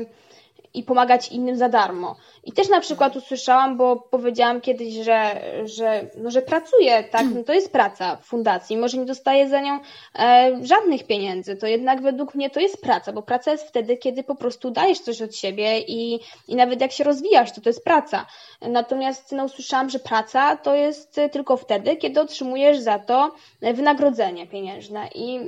[0.76, 2.16] i pomagać innym za darmo.
[2.44, 7.44] I też na przykład usłyszałam, bo powiedziałam kiedyś, że, że, no, że pracuję, tak, no
[7.44, 9.78] to jest praca w fundacji, może nie dostaję za nią
[10.18, 14.22] e, żadnych pieniędzy, to jednak według mnie to jest praca, bo praca jest wtedy, kiedy
[14.22, 17.84] po prostu dajesz coś od siebie i, i nawet jak się rozwijasz, to to jest
[17.84, 18.26] praca.
[18.60, 25.08] Natomiast no, usłyszałam, że praca to jest tylko wtedy, kiedy otrzymujesz za to wynagrodzenie pieniężne
[25.14, 25.40] i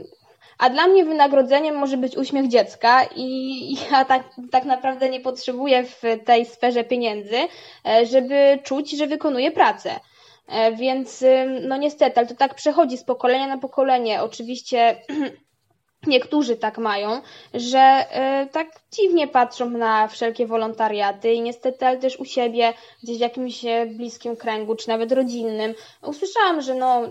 [0.59, 5.85] a dla mnie wynagrodzeniem może być uśmiech dziecka i ja tak, tak naprawdę nie potrzebuję
[5.85, 7.37] w tej sferze pieniędzy,
[7.87, 10.01] e, żeby czuć, że wykonuję pracę.
[10.49, 11.25] E, więc
[11.61, 14.23] no niestety, ale to tak przechodzi z pokolenia na pokolenie.
[14.23, 14.97] Oczywiście
[16.07, 17.21] niektórzy tak mają,
[17.55, 23.19] że e, tak dziwnie patrzą na wszelkie wolontariaty i niestety, ale też u siebie, gdzieś
[23.19, 25.75] w jakimś bliskim kręgu, czy nawet rodzinnym.
[26.03, 27.03] Usłyszałam, że no,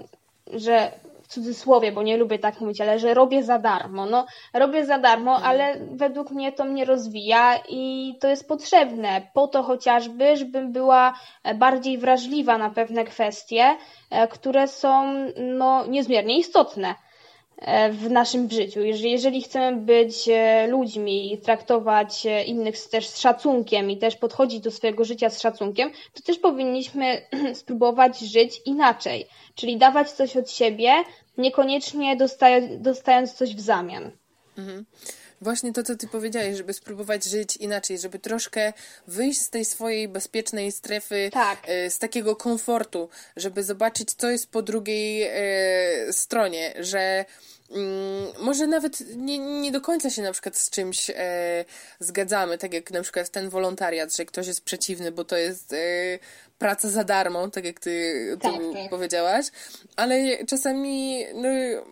[0.54, 0.92] że
[1.28, 4.06] w cudzysłowie, bo nie lubię tak mówić, ale że robię za darmo.
[4.06, 5.50] No, robię za darmo, mhm.
[5.50, 11.14] ale według mnie to mnie rozwija i to jest potrzebne po to chociażby, żebym była
[11.56, 13.78] bardziej wrażliwa na pewne kwestie,
[14.10, 17.07] e, które są no, niezmiernie istotne e,
[17.92, 18.80] w naszym życiu.
[19.04, 24.72] Jeżeli chcemy być e, ludźmi i traktować innych też z szacunkiem i też podchodzić do
[24.72, 27.22] swojego życia z szacunkiem, to też powinniśmy
[27.54, 29.28] spróbować żyć inaczej
[29.58, 30.94] czyli dawać coś od siebie,
[31.38, 32.18] niekoniecznie
[32.80, 34.12] dostając coś w zamian.
[34.58, 34.86] Mhm.
[35.42, 38.74] Właśnie to, co ty powiedziałeś, żeby spróbować żyć inaczej, żeby troszkę
[39.08, 41.60] wyjść z tej swojej bezpiecznej strefy, tak.
[41.68, 47.26] E, z takiego komfortu, żeby zobaczyć, co jest po drugiej e, stronie, że
[47.72, 51.66] Mm, może nawet nie, nie do końca się na przykład z czymś e,
[52.00, 55.78] zgadzamy, tak jak na przykład ten wolontariat, że ktoś jest przeciwny, bo to jest e,
[56.58, 58.90] praca za darmo, tak jak ty, tak, tak.
[58.90, 59.46] powiedziałaś,
[59.96, 61.50] ale czasami no,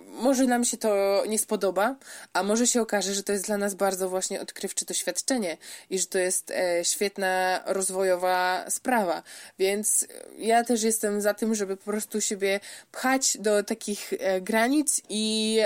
[0.07, 1.95] może nam się to nie spodoba,
[2.33, 5.57] a może się okaże, że to jest dla nas bardzo właśnie odkrywcze doświadczenie
[5.89, 9.23] i że to jest e, świetna rozwojowa sprawa,
[9.59, 10.07] więc
[10.37, 12.59] ja też jestem za tym, żeby po prostu siebie
[12.91, 15.59] pchać do takich e, granic i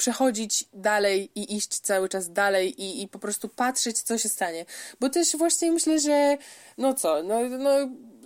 [0.00, 4.64] przechodzić dalej i iść cały czas dalej i, i po prostu patrzeć, co się stanie.
[5.00, 6.38] Bo też właśnie myślę, że
[6.78, 7.70] no co, no, no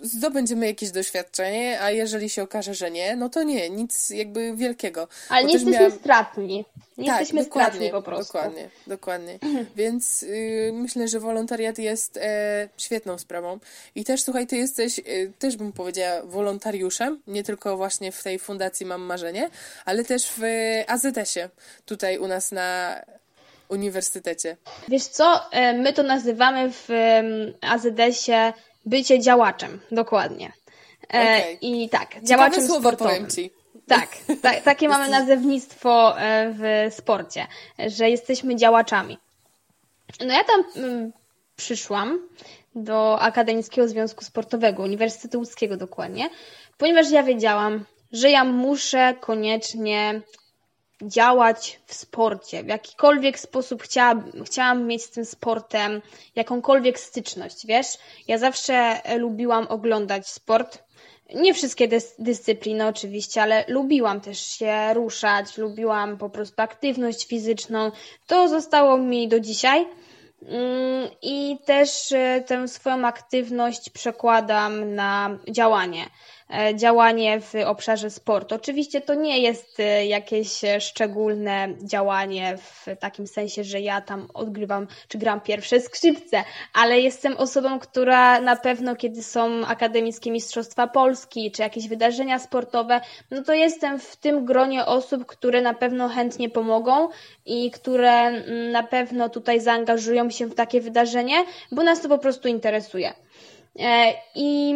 [0.01, 5.07] zdobędziemy jakieś doświadczenie, a jeżeli się okaże, że nie, no to nie, nic jakby wielkiego.
[5.29, 5.91] Ale nie jesteśmy miałam...
[5.91, 6.65] stratni.
[6.97, 8.33] Nie tak, jesteśmy stratni po prostu.
[8.33, 9.39] Dokładnie, dokładnie.
[9.75, 13.59] Więc y, myślę, że wolontariat jest e, świetną sprawą.
[13.95, 18.39] I też, słuchaj, ty jesteś, y, też bym powiedziała, wolontariuszem, nie tylko właśnie w tej
[18.39, 19.49] fundacji Mam Marzenie,
[19.85, 20.41] ale też w
[20.87, 21.49] AZS-ie,
[21.85, 22.95] tutaj u nas na
[23.69, 24.57] uniwersytecie.
[24.87, 26.89] Wiesz co, e, my to nazywamy w
[27.61, 28.53] AZS-ie
[28.85, 30.51] bycie działaczem, dokładnie.
[31.13, 31.57] E, okay.
[31.61, 33.27] I tak, działaczem słowo, sportowym.
[33.87, 34.09] Tak,
[34.41, 37.47] ta, takie mamy nazewnictwo e, w sporcie,
[37.87, 39.17] że jesteśmy działaczami.
[40.25, 41.11] No ja tam mm,
[41.55, 42.19] przyszłam
[42.75, 46.29] do Akademickiego Związku Sportowego, Uniwersytetu Łódzkiego dokładnie,
[46.77, 50.21] ponieważ ja wiedziałam, że ja muszę koniecznie
[51.07, 52.63] działać w sporcie.
[52.63, 56.01] W jakikolwiek sposób chciałam, chciałam mieć z tym sportem
[56.35, 57.87] jakąkolwiek styczność, wiesz?
[58.27, 60.83] Ja zawsze lubiłam oglądać sport.
[61.35, 67.91] Nie wszystkie dys dyscypliny oczywiście, ale lubiłam też się ruszać, lubiłam po prostu aktywność fizyczną.
[68.27, 69.87] To zostało mi do dzisiaj.
[70.41, 76.05] Mm, I też e, tę swoją aktywność przekładam na działanie.
[76.53, 78.55] E, działanie w obszarze sportu.
[78.55, 84.87] Oczywiście to nie jest e, jakieś szczególne działanie w takim sensie, że ja tam odgrywam
[85.07, 86.43] czy gram pierwsze skrzypce,
[86.73, 93.01] ale jestem osobą, która na pewno, kiedy są akademickie Mistrzostwa Polski czy jakieś wydarzenia sportowe,
[93.31, 97.09] no to jestem w tym gronie osób, które na pewno chętnie pomogą
[97.45, 101.35] i które mm, na pewno tutaj zaangażują się w takie wydarzenie,
[101.71, 103.13] bo nas to po prostu interesuje.
[103.79, 104.73] E, I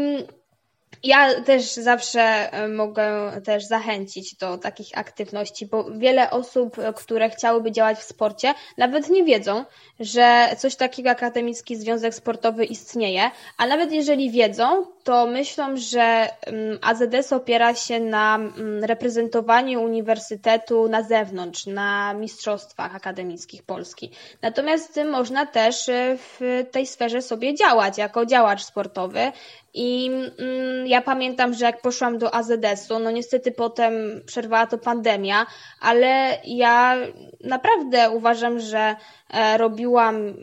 [1.03, 2.21] ja też zawsze
[2.53, 8.03] e, mogę też zachęcić do takich aktywności, bo wiele osób, e, które chciałyby działać w
[8.03, 9.65] sporcie, nawet nie wiedzą,
[9.99, 16.27] że coś takiego jak Akademicki Związek Sportowy istnieje, a nawet jeżeli wiedzą, to myślą, że
[16.41, 24.11] mm, AZS opiera się na mm, reprezentowaniu uniwersytetu na zewnątrz, na mistrzostwach akademickich Polski.
[24.41, 29.31] Natomiast można też e, w tej sferze sobie działać jako działacz sportowy,
[29.73, 33.93] I mm, ja pamiętam, że jak poszłam do AZS-u, no niestety potem
[34.25, 35.45] przerwała to pandemia,
[35.81, 36.97] ale ja
[37.43, 38.95] naprawdę uważam, że
[39.29, 40.33] e, robiłam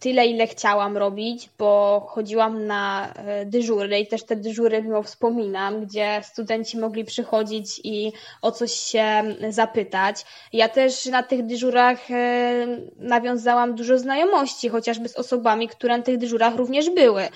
[0.00, 5.86] tyle, ile chciałam robić, bo chodziłam na e, dyżury i też te dyżury mimo wspominam,
[5.86, 8.12] gdzie studenci mogli przychodzić i
[8.42, 10.24] o coś się zapytać.
[10.52, 12.66] Ja też na tych dyżurach e,
[12.96, 17.28] nawiązałam dużo znajomości, chociażby z osobami, które na tych dyżurach również były.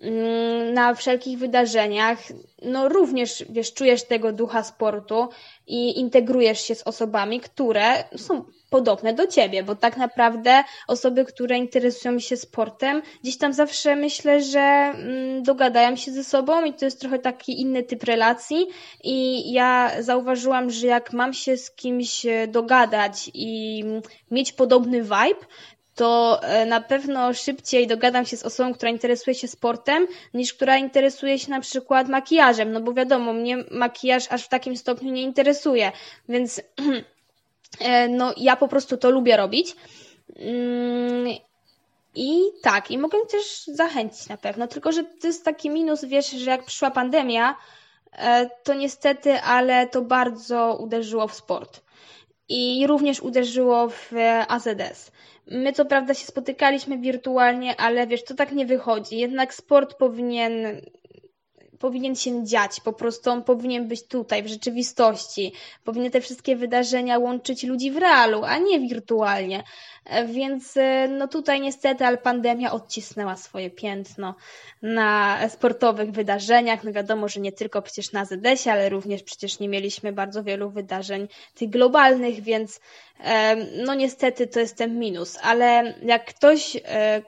[0.00, 2.18] Mm, na wszelkich wydarzeniach,
[2.62, 5.28] no również wiesz, czujesz tego ducha sportu
[5.66, 11.58] i integrujesz się z osobami, które są podobne do ciebie, bo tak naprawdę osoby, które
[11.58, 16.84] interesują się sportem, gdzieś tam zawsze myślę, że mm, dogadają się ze sobą i to
[16.84, 18.66] jest trochę taki inny typ relacji.
[19.04, 23.84] I ja zauważyłam, że jak mam się z kimś dogadać i
[24.30, 25.46] mieć podobny vibe,
[25.98, 30.76] to e, na pewno szybciej dogadam się z osobą, która interesuje się sportem, niż która
[30.76, 35.22] interesuje się na przykład makijażem, no bo wiadomo, mnie makijaż aż w takim stopniu nie
[35.22, 35.92] interesuje,
[36.28, 36.62] więc e,
[38.08, 39.76] no ja po prostu to lubię robić.
[40.36, 41.28] Mm,
[42.14, 46.30] I tak, i mogę też zachęcić na pewno, tylko że to jest taki minus, wiesz,
[46.30, 47.56] że jak przyszła pandemia,
[48.12, 51.80] e, to niestety, ale to bardzo uderzyło w sport.
[52.48, 54.12] I również uderzyło w
[54.48, 55.10] AZS.
[55.46, 59.18] My co prawda się spotykaliśmy wirtualnie, ale wiesz, to tak nie wychodzi.
[59.18, 60.80] Jednak sport powinien
[61.78, 65.52] powinien się dziać, po prostu on powinien być tutaj, w rzeczywistości.
[65.84, 69.62] Powinien te wszystkie wydarzenia łączyć ludzi w realu, a nie wirtualnie.
[70.26, 74.34] Więc e, no tutaj niestety, ale pandemia odcisnęła swoje piętno
[74.82, 76.84] na sportowych wydarzeniach.
[76.84, 80.70] No wiadomo, że nie tylko przecież na ZDS-ie, ale również przecież nie mieliśmy bardzo wielu
[80.70, 82.80] wydarzeń tych globalnych, więc
[83.20, 85.38] e, no niestety to jest ten minus.
[85.42, 87.22] Ale jak ktoś e,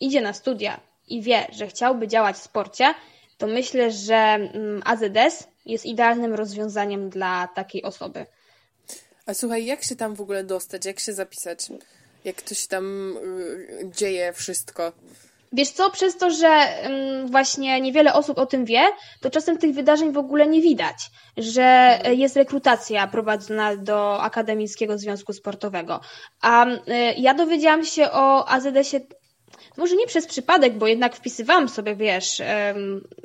[0.00, 2.94] idzie na studia i wie, że chciałby działać w sporcie,
[3.38, 8.26] to myślę, że mm, AZS jest idealnym rozwiązaniem dla takiej osoby.
[9.26, 10.84] A słuchaj, jak się tam w ogóle dostać?
[10.84, 11.58] Jak się zapisać?
[12.24, 14.92] Jak ktoś tam y, dzieje wszystko?
[15.52, 18.82] Wiesz co, przez to, że mm, właśnie niewiele osób o tym wie,
[19.20, 20.96] to czasem tych wydarzeń w ogóle nie widać,
[21.36, 22.18] że mhm.
[22.18, 26.00] jest rekrutacja prowadzona do Akademickiego Związku Sportowego.
[26.40, 26.78] A y,
[27.16, 29.00] ja dowiedziałam się o AZS-ie
[29.76, 32.42] może nie przez przypadek, bo jednak wpisywałam sobie, wiesz,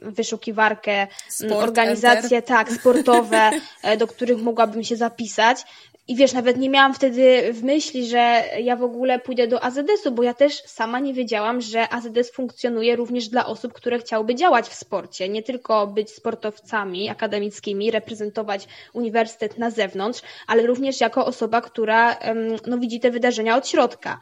[0.02, 2.44] wyszukiwarkę, Sport, organizacje, enter.
[2.44, 3.52] tak, sportowe,
[3.84, 5.66] e, do których mogłabym się zapisać.
[6.10, 10.12] I wiesz, nawet nie miałam wtedy w myśli, że ja w ogóle pójdę do AZS-u,
[10.12, 14.68] bo ja też sama nie wiedziałam, że AZS funkcjonuje również dla osób, które chciałyby działać
[14.68, 21.62] w sporcie, nie tylko być sportowcami akademickimi, reprezentować uniwersytet na zewnątrz, ale również jako osoba,
[21.62, 22.20] która
[22.68, 24.20] no, widzi te wydarzenia od środka.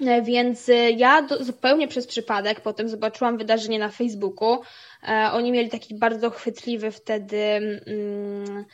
[0.00, 4.58] E, więc e, ja do, zupełnie przez przypadek potem zobaczyłam wydarzenie na Facebooku.
[5.08, 7.38] E, oni mieli taki bardzo chwytliwy wtedy,
[7.86, 8.64] mm,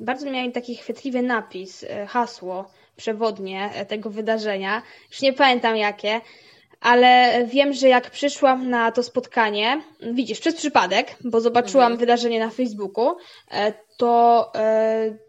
[0.00, 4.82] bardzo mieli taki chwytliwy napis, hasło przewodnie tego wydarzenia.
[5.10, 6.20] Już nie pamiętam jakie,
[6.80, 12.00] ale wiem, że jak przyszłam na to spotkanie, widzisz, przez przypadek, bo zobaczyłam mhm.
[12.00, 13.16] wydarzenie na Facebooku,
[13.96, 14.52] to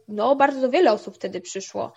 [0.08, 1.94] no, bardzo wiele osób wtedy przyszło.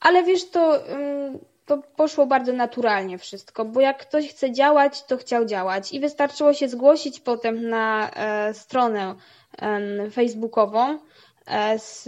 [0.00, 5.16] Ale wiesz, to mm, to poszło bardzo naturalnie wszystko, bo jak ktoś chce działać, to
[5.16, 9.14] chciał działać i wystarczyło się zgłosić potem na e, stronę
[9.58, 10.98] e, facebookową
[11.46, 12.04] e, z,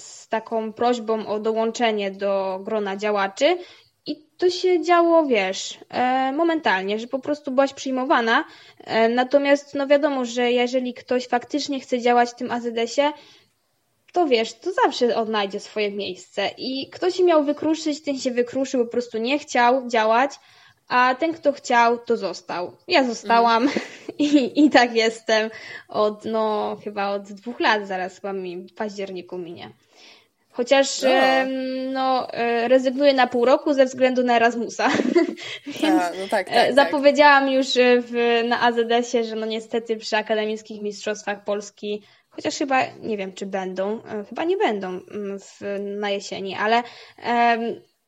[0.00, 3.58] z taką prośbą o dołączenie do grona działaczy
[4.06, 8.44] i to się działo, wiesz, e, momentalnie, że po prostu byłaś przyjmowana.
[8.78, 13.12] E, natomiast, no wiadomo, że jeżeli ktoś faktycznie chce działać w tym AZS-ie,
[14.12, 16.50] to wiesz, to zawsze odnajdzie swoje miejsce.
[16.58, 20.30] I kto się miał wykruszyć, ten się wykruszył, po prostu nie chciał działać,
[20.88, 22.76] a ten, kto chciał, to został.
[22.88, 23.74] Ja zostałam mm.
[24.18, 25.50] i, i tak jestem
[25.88, 29.70] od, no, chyba od dwóch lat, zaraz chyba mi w październiku minie.
[30.52, 31.10] Chociaż no.
[31.92, 34.88] no, e, rezygnuję na pół roku ze względu na Erasmusa.
[35.66, 40.16] Więc a, no tak, tak, tak, zapowiedziałam już w, na AZS-ie, że no niestety przy
[40.16, 45.60] akademickich mistrzostwach Polski chociaż chyba nie wiem, czy będą, e, chyba nie będą mm, w,
[45.80, 46.82] na jesieni, ale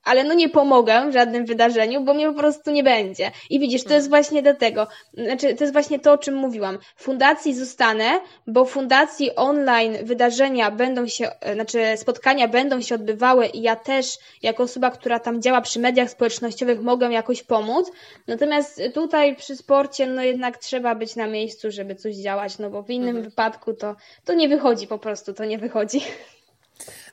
[0.05, 3.31] ale no nie pomogę w żadnym wydarzeniu, bo mnie po prostu nie będzie.
[3.51, 4.23] I widzisz, to jest hmm.
[4.23, 6.79] właśnie do tego, znaczy to jest właśnie to, o czym mówiłam.
[6.97, 12.95] W fundacji zostanę, bo w fundacji online wydarzenia będą się, e, znaczy spotkania będą się
[12.95, 17.91] odbywały i ja też, jako osoba, która tam działa przy mediach społecznościowych, mogę jakoś pomóc.
[18.27, 22.83] Natomiast tutaj przy sporcie, no jednak trzeba być na miejscu, żeby coś działać, no bo
[22.83, 23.25] w innym mhm.
[23.25, 26.01] wypadku to, to nie wychodzi po prostu, to nie wychodzi.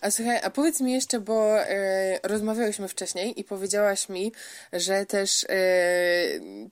[0.02, 4.32] A słuchaj, a powiedz mi jeszcze, bo e, rozmawiałyśmy wcześniej i powiedziałaś mi,
[4.74, 5.50] że też e,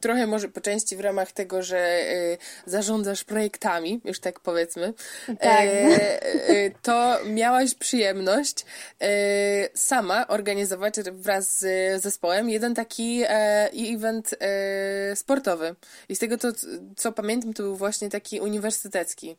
[0.01, 4.93] trochę może po części w ramach tego, że e, zarządzasz projektami, już tak powiedzmy,
[5.25, 5.67] tak.
[5.67, 8.65] E, e, to miałaś przyjemność
[9.01, 9.07] e,
[9.73, 13.23] sama organizować wraz z zespołem jeden taki
[13.73, 14.35] event
[15.15, 15.75] sportowy.
[16.09, 16.47] I z tego, to,
[16.97, 19.37] co pamiętam, to był właśnie taki uniwersytecki.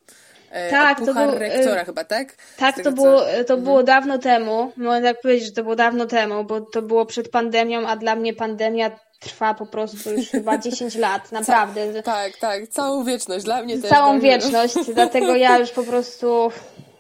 [0.51, 2.35] E, tak, to był, rektora chyba, tak?
[2.57, 3.63] Tak, to, było, to mhm.
[3.63, 4.73] było dawno temu.
[4.77, 8.17] Mogę tak powiedzieć, że to było dawno temu, bo to było przed pandemią, a dla
[8.17, 8.91] mnie pandemia
[9.21, 11.93] trwa po prostu już chyba 10 lat, naprawdę.
[11.93, 13.91] Ca tak, tak, całą wieczność, dla mnie też.
[13.91, 16.51] Całą wieczność, dlatego ja już po prostu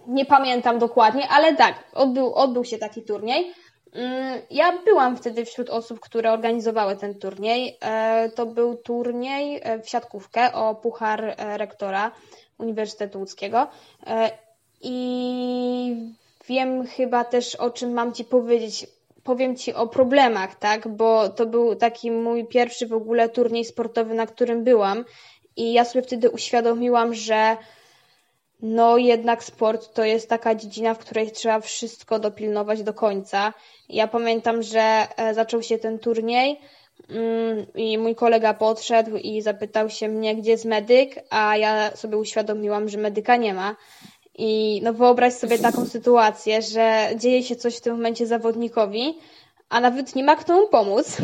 [0.06, 3.52] nie pamiętam dokładnie, ale tak, odbył, odbył się taki turniej.
[3.92, 7.78] Mm, ja byłam wtedy wśród osób, które organizowały ten turniej.
[7.80, 12.10] E, to był turniej e, w siatkówkę o Puchar Rektora.
[12.58, 13.66] Uniwersytetu Łódzkiego.
[14.06, 14.30] E,
[14.80, 16.14] I
[16.48, 18.86] wiem chyba też, o czym mam Ci powiedzieć.
[19.24, 20.88] Powiem Ci o problemach, tak?
[20.88, 25.04] Bo to był taki mój pierwszy w ogóle turniej sportowy, na którym byłam.
[25.56, 27.56] I ja sobie wtedy uświadomiłam, że
[28.62, 33.54] no jednak sport to jest taka dziedzina, w której trzeba wszystko dopilnować do końca.
[33.88, 36.60] Ja pamiętam, że e, zaczął się ten turniej
[37.74, 42.88] I mój kolega podszedł i zapytał się mnie, gdzie jest medyk, a ja sobie uświadomiłam,
[42.88, 43.76] że medyka nie ma.
[44.38, 49.18] I no wyobraź sobie taką sytuację, że dzieje się coś w tym momencie zawodnikowi,
[49.68, 51.16] a nawet nie ma kto mu pomóc.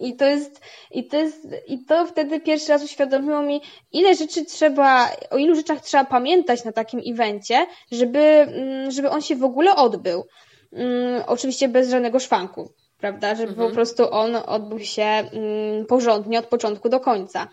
[0.00, 0.60] I to jest,
[0.90, 3.60] i to jest, i to wtedy pierwszy raz uświadomiło mi,
[3.92, 9.22] ile rzeczy trzeba, o ilu rzeczach trzeba pamiętać na takim evencie, żeby, mm, żeby on
[9.22, 10.24] się w ogóle odbył.
[10.72, 10.86] Um,
[11.26, 13.34] oczywiście bez żadnego szwanku prawda?
[13.34, 13.68] Żeby mhm.
[13.68, 17.48] po prostu on odbył się mm, porządnie od początku do końca.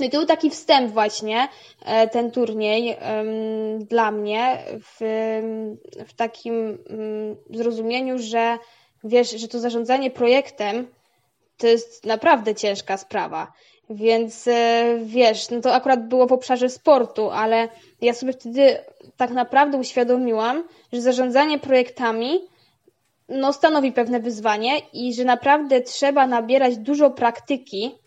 [0.00, 1.48] No i to był taki wstęp właśnie,
[1.84, 2.96] e, ten turniej
[3.78, 4.96] dla mnie w,
[6.06, 6.54] w takim
[6.90, 8.58] mm, zrozumieniu, że
[9.04, 10.86] wiesz, że to zarządzanie projektem
[11.56, 13.52] to jest naprawdę ciężka sprawa.
[13.90, 17.68] Więc e, wiesz, no to akurat było w obszarze sportu, ale
[18.00, 18.78] ja sobie wtedy
[19.16, 22.40] tak naprawdę uświadomiłam, że zarządzanie projektami
[23.28, 27.98] no, stanowi pewne wyzwanie i że naprawdę trzeba nabierać dużo praktyki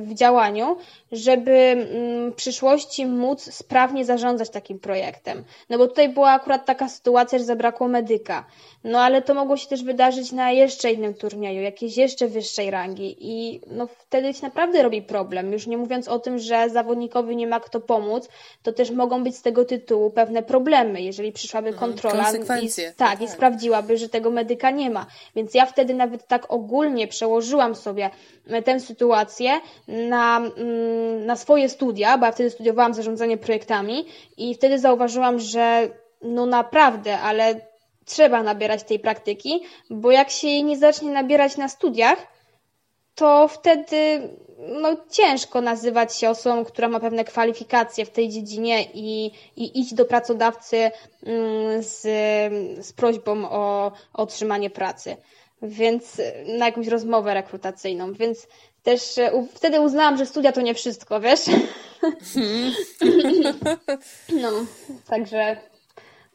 [0.00, 0.76] w działaniu,
[1.12, 5.44] żeby mm, w przyszłości móc sprawnie zarządzać takim projektem.
[5.70, 8.46] No bo tutaj była akurat taka sytuacja, że zabrakło medyka.
[8.84, 13.16] No ale to mogło się też wydarzyć na jeszcze innym turnieju, jakiejś jeszcze wyższej rangi
[13.20, 15.52] i no wtedy się naprawdę robi problem.
[15.52, 18.28] Już nie mówiąc o tym, że zawodnikowi nie ma kto pomóc,
[18.62, 22.60] to też mogą być z tego tytułu pewne problemy, jeżeli przyszłaby mhm, kontrola i, tak,
[22.96, 25.06] tak, i sprawdziłaby, że tego medyka nie ma.
[25.36, 28.10] Więc ja wtedy nawet tak ogólnie przełożyłam sobie
[28.64, 29.57] tę sytuację
[29.88, 34.06] na, mm, na swoje studia, bo ja wtedy studiowałam zarządzanie projektami
[34.36, 35.88] i wtedy zauważyłam, że
[36.22, 37.60] no naprawdę, ale
[38.04, 42.26] trzeba nabierać tej praktyki, bo jak się jej nie zacznie nabierać na studiach,
[43.14, 44.28] to wtedy
[44.58, 49.94] no, ciężko nazywać się osobą, która ma pewne kwalifikacje w tej dziedzinie i, i iść
[49.94, 52.00] do pracodawcy mm, z,
[52.86, 55.16] z prośbą o, o otrzymanie pracy.
[55.62, 56.20] Więc
[56.58, 58.12] na jakąś rozmowę rekrutacyjną.
[58.12, 58.46] Więc
[58.82, 61.40] też e, wtedy uznałam, że studia to nie wszystko, wiesz?
[64.42, 64.50] no,
[65.06, 65.56] także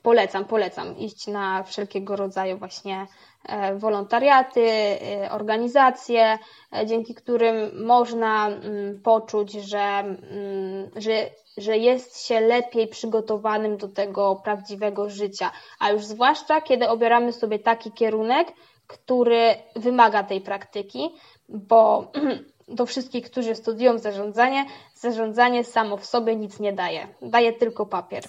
[0.01, 3.07] polecam, polecam iść na wszelkiego rodzaju właśnie
[3.45, 6.37] e, wolontariaty, e, organizacje,
[6.85, 14.41] dzięki którym można mm, poczuć, że, mm, że, że jest się lepiej przygotowanym do tego
[14.43, 15.51] prawdziwego życia.
[15.79, 18.47] A już zwłaszcza, kiedy obieramy sobie taki kierunek,
[18.87, 21.09] który wymaga tej praktyki,
[21.49, 22.11] bo
[22.67, 24.65] do wszystkich, którzy studiują zarządzanie,
[24.95, 27.07] zarządzanie samo w sobie nic nie daje.
[27.21, 28.23] Daje tylko papier.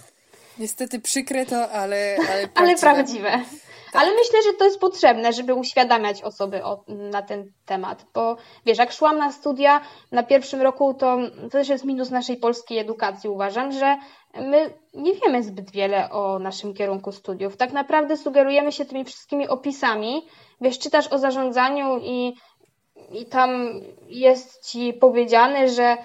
[0.59, 2.55] Niestety przykre to, ale, ale prawdziwe.
[2.63, 3.41] ale prawdziwe.
[3.95, 8.37] Ale myślę, że to jest potrzebne, żeby uświadamiać osoby o, na ten temat, bo
[8.67, 9.81] wiesz, jak szłam na studia
[10.13, 13.97] na pierwszym roku, to, to też jest minus naszej polskiej edukacji, uważam, że
[14.35, 17.57] my nie wiemy zbyt wiele o naszym kierunku studiów.
[17.57, 20.27] Tak naprawdę sugerujemy się tymi wszystkimi opisami,
[20.61, 22.35] wiesz, czytasz o zarządzaniu i,
[23.13, 23.51] i tam
[24.09, 25.97] jest ci powiedziane, że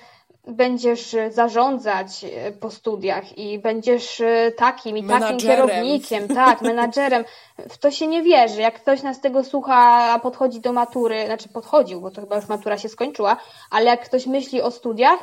[0.48, 7.26] będziesz zarządzać e, po studiach i będziesz e, takim i takim kierownikiem, tak, menadżerem.
[7.70, 8.62] W to się nie wierzy.
[8.62, 9.76] Jak ktoś nas tego słucha,
[10.14, 13.38] a podchodzi do matury, znaczy podchodził, bo to chyba już matura się skończyła,
[13.72, 15.20] ale jak ktoś myśli o studiach,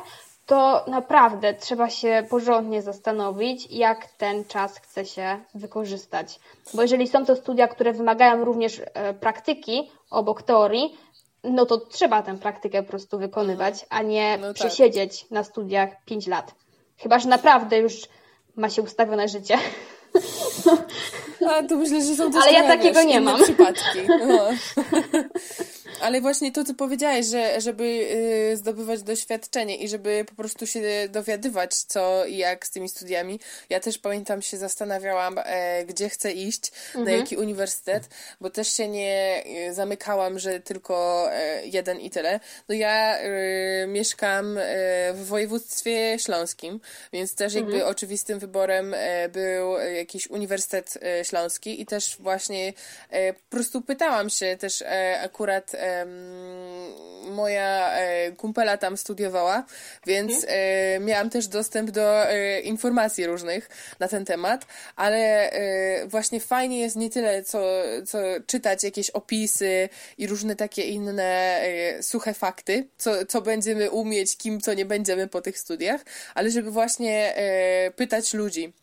[0.47, 6.39] to naprawdę trzeba się porządnie zastanowić, jak ten czas chce się wykorzystać.
[6.73, 10.97] Bo jeżeli są to studia, które wymagają również e, praktyki obok teorii,
[11.47, 14.55] no to trzeba tę praktykę po prostu wykonywać, a nie no tak.
[14.55, 16.55] przesiedzieć na studiach 5 lat.
[16.97, 17.93] Chyba, że naprawdę już
[18.55, 19.57] ma się ustawione życie.
[21.49, 23.43] A to myślę, że są też Ale ja takiego nie mam.
[23.43, 23.99] przypadki.
[24.27, 24.39] No.
[26.01, 27.83] Ale właśnie to, co powiedziałeś, że żeby
[28.53, 33.39] y, zdobywać doświadczenie i żeby po prostu się dowiadywać, co i jak z tymi studiami.
[33.69, 37.05] Ja też pamiętam, się zastanawiałam, e, gdzie chcę iść, mhm.
[37.05, 38.09] na jaki uniwersytet,
[38.41, 42.39] bo też się nie y, zamykałam, że tylko e, jeden i tyle.
[42.69, 44.63] No ja y, mieszkam e,
[45.13, 46.79] w województwie śląskim,
[47.13, 47.91] więc też jakby mhm.
[47.91, 48.95] oczywistym wyborem
[49.29, 52.73] był jakiś Uniwersytet Śląski i też właśnie
[53.33, 54.83] po prostu pytałam się też
[55.23, 55.71] akurat
[57.29, 59.65] moja e, kumpela tam studiowała,
[60.05, 60.49] więc mhm.
[60.51, 63.69] e, miałam też dostęp do e, informacji różnych
[63.99, 64.65] na ten temat,
[64.95, 65.51] ale
[66.05, 67.59] właśnie fajnie jest nie tyle co,
[68.05, 68.17] co
[68.47, 71.61] czytać jakieś opisy i różne takie inne
[72.01, 76.01] suche fakty, co, co będziemy umieć, kim co nie będziemy po tych studiach,
[76.35, 77.35] ale żeby właśnie
[77.95, 78.73] pytać ludzi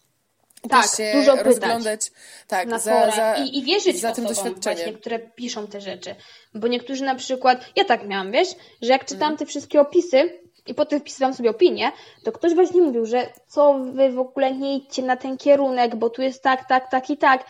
[0.69, 2.13] tak, się dużo rozglądać
[2.49, 6.15] tak, na za, za, I, i wierzyć za tym właśnie, które piszą te rzeczy.
[6.55, 8.49] Bo niektórzy na przykład, ja tak miałam, wiesz,
[8.83, 9.39] że jak czytałam mhm.
[9.39, 11.93] te wszystkie opisy i potem wpisywałam sobie opinię,
[12.25, 16.11] to ktoś właśnie mówił, że co wy w ogóle nie idźcie na ten kierunek, bo
[16.11, 17.45] tu jest tak, tak, tak i tak.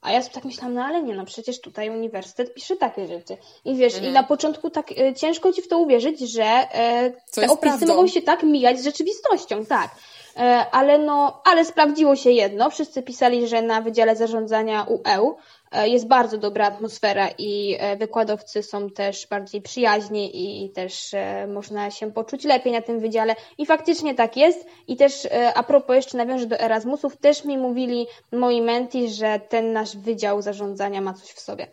[0.00, 3.36] A ja sobie tak myślałam, no ale nie, no przecież tutaj uniwersytet pisze takie rzeczy.
[3.64, 4.10] I wiesz, mhm.
[4.10, 7.86] i na początku tak e, ciężko ci w to uwierzyć, że e, te opisy prawdą.
[7.86, 9.90] mogą się tak mijać z rzeczywistością, tak.
[10.36, 12.70] E, ale no, ale sprawdziło się jedno.
[12.70, 15.34] Wszyscy pisali, że na Wydziale Zarządzania UE
[15.72, 21.14] e, jest bardzo dobra atmosfera i e, wykładowcy są też bardziej przyjaźni i też
[21.48, 23.36] można się poczuć lepiej na tym wydziale.
[23.58, 24.66] I faktycznie tak jest.
[24.88, 29.72] I też a propos jeszcze nawiążę do Erasmusów, też mi mówili moi menti, że ten
[29.72, 31.66] nasz Wydział Zarządzania ma coś w sobie.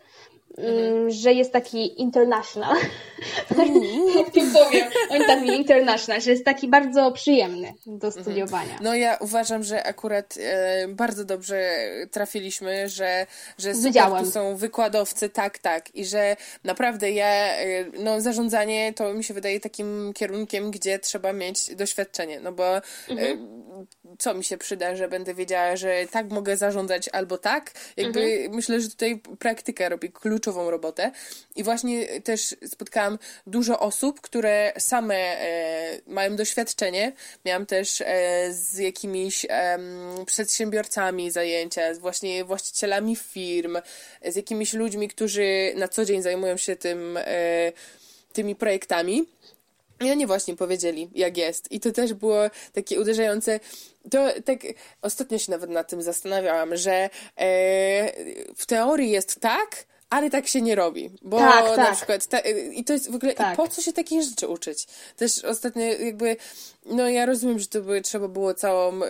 [0.58, 1.10] Mhm.
[1.10, 2.76] że jest taki international.
[4.16, 4.88] Jak to powiem?
[5.10, 8.24] On tak mi international, że jest taki bardzo przyjemny do mhm.
[8.24, 8.78] studiowania.
[8.80, 11.70] No ja uważam, że akurat e, bardzo dobrze
[12.10, 13.26] trafiliśmy, że,
[13.58, 15.94] że super tu są wykładowcy, tak, tak.
[15.94, 21.32] I że naprawdę ja, e, no zarządzanie to mi się wydaje takim kierunkiem, gdzie trzeba
[21.32, 23.86] mieć doświadczenie, no bo e, mhm.
[24.18, 27.70] co mi się przyda, że będę wiedziała, że tak mogę zarządzać albo tak.
[27.96, 31.12] Jakby myślę, że tutaj praktyka robi klucz kluczową robotę.
[31.56, 37.12] I właśnie też spotkałam dużo osób, które same e, mają doświadczenie.
[37.44, 38.04] Miałam też e,
[38.52, 39.78] z jakimiś e,
[40.26, 43.78] przedsiębiorcami zajęcia, z właśnie właścicielami firm,
[44.24, 47.72] z jakimiś ludźmi, którzy na co dzień zajmują się tym, e,
[48.32, 49.26] tymi projektami.
[50.00, 51.72] I oni właśnie powiedzieli, jak jest.
[51.72, 53.60] I to też było takie uderzające.
[54.10, 54.58] To tak
[55.02, 57.10] ostatnio się nawet nad tym zastanawiałam, że e,
[58.56, 61.96] w teorii jest tak, ale tak się nie robi, bo tak, na tak.
[61.96, 62.38] przykład ta,
[62.72, 63.56] i to jest w ogóle tak.
[63.56, 64.86] po co się takich rzeczy uczyć?
[65.16, 66.36] Też ostatnio jakby
[66.86, 69.06] no ja rozumiem, że to by trzeba było całą y,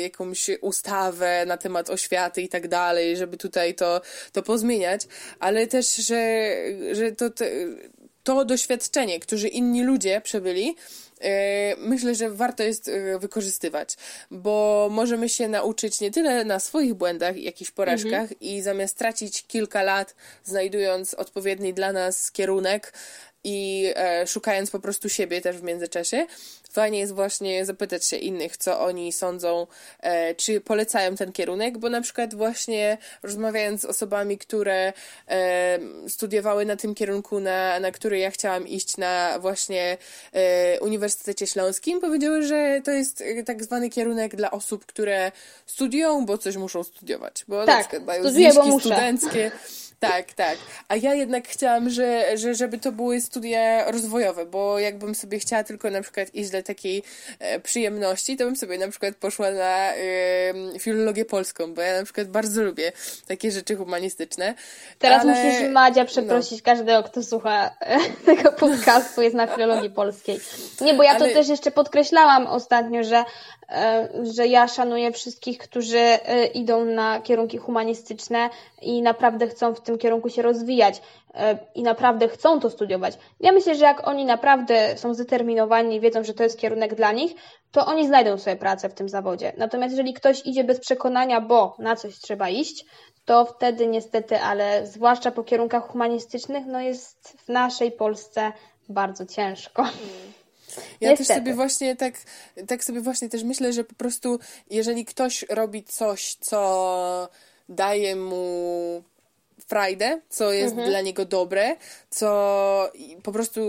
[0.00, 4.00] jakąś ustawę na temat oświaty i tak dalej, żeby tutaj to,
[4.32, 5.02] to pozmieniać,
[5.40, 6.52] ale też, że,
[6.92, 7.44] że to, to,
[8.22, 10.76] to doświadczenie, którzy inni ludzie przebyli,
[11.78, 13.94] myślę, że warto jest e, wykorzystywać,
[14.30, 18.40] bo możemy się nauczyć nie tyle na swoich błędach, jakichś porażkach mhm.
[18.40, 20.14] i zamiast tracić kilka lat
[20.44, 22.92] znajdując odpowiedni dla nas kierunek,
[23.44, 26.26] i e, szukając po prostu siebie też w międzyczasie,
[26.78, 29.66] fajnie jest właśnie zapytać się innych, co oni sądzą,
[30.00, 34.92] e, czy polecają ten kierunek, bo na przykład właśnie rozmawiając z osobami, które
[35.28, 39.96] e, studiowały na tym kierunku, na, na który ja chciałam iść na właśnie
[40.32, 45.32] e, Uniwersytecie Śląskim, powiedziały, że to jest tak zwany kierunek dla osób, które
[45.66, 49.50] studiują, bo coś muszą studiować, bo tak, na przykład mają zniżki studenckie.
[49.98, 50.58] Tak, tak.
[50.88, 55.64] A ja jednak chciałam, że, że żeby to były studia rozwojowe, bo jakbym sobie chciała
[55.64, 57.02] tylko na przykład iść dla takiej
[57.38, 59.92] e, przyjemności, to bym sobie na przykład poszła na
[60.78, 62.92] filologię polską, bo ja na przykład bardzo lubię
[63.28, 64.54] takie rzeczy humanistyczne.
[64.98, 65.34] Teraz ale...
[65.34, 66.64] musisz Madzia przeprosić no.
[66.64, 67.70] każdego, kto słucha
[68.26, 70.40] tego podcastu, jest na filologii polskiej.
[70.80, 71.28] Nie, bo ja ale...
[71.28, 73.24] to też jeszcze podkreślałam ostatnio, że
[74.34, 78.50] że ja szanuję wszystkich, którzy e, idą na kierunki humanistyczne
[78.82, 81.02] i naprawdę chcą w tym kierunku się rozwijać
[81.34, 83.18] e, i naprawdę chcą to studiować.
[83.40, 87.12] Ja myślę, że jak oni naprawdę są zdeterminowani i wiedzą, że to jest kierunek dla
[87.12, 87.34] nich,
[87.72, 89.52] to oni znajdą sobie pracę w tym zawodzie.
[89.56, 92.84] Natomiast jeżeli ktoś idzie bez przekonania, bo na coś trzeba iść,
[93.24, 98.52] to wtedy niestety, ale zwłaszcza po kierunkach humanistycznych, no jest w naszej Polsce
[98.88, 99.82] bardzo ciężko.
[99.82, 100.37] Mm.
[101.00, 101.28] Ja Niestety.
[101.28, 102.14] też sobie właśnie tak,
[102.66, 104.38] tak sobie właśnie też myślę, że po prostu
[104.70, 107.28] jeżeli ktoś robi coś, co
[107.68, 109.02] daje mu
[109.66, 110.90] frajdę, co jest mhm.
[110.90, 111.76] dla niego dobre,
[112.10, 113.62] co po prostu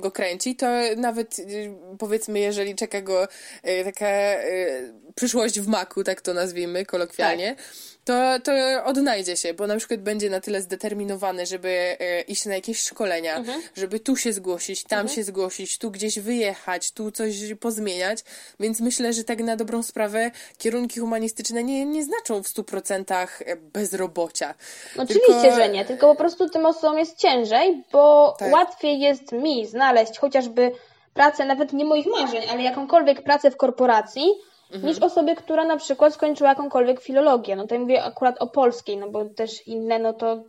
[0.00, 6.04] go kręci, to nawet y, powiedzmy, jeżeli czeka go y, taka y, przyszłość w maku,
[6.04, 7.64] tak to nazwijmy kolokwialnie, tak
[8.08, 8.52] to, to
[8.84, 13.36] odnajdzie się, bo na przykład będzie na tyle zdeterminowany, żeby e, iść na jakieś szkolenia,
[13.36, 13.62] mhm.
[13.76, 15.16] żeby tu się zgłosić, tam mhm.
[15.16, 18.18] się zgłosić, tu gdzieś wyjechać, tu coś pozmieniać,
[18.60, 23.42] więc myślę, że tak na dobrą sprawę kierunki humanistyczne nie, nie znaczą w stu procentach
[23.72, 24.54] bezrobocia.
[24.98, 25.56] Oczywiście, tylko...
[25.56, 28.52] że nie, tylko po prostu tym osobom jest ciężej, bo tak.
[28.52, 30.72] łatwiej jest mi znaleźć chociażby
[31.14, 34.28] pracę, nawet nie moich marzeń, ale jakąkolwiek pracę w korporacji,
[34.72, 34.86] mhm.
[34.86, 37.56] niż osobie, która na przykład skończyła jakąkolwiek filologię.
[37.56, 40.44] No to mówię akurat o polskiej, no bo też inne, no to,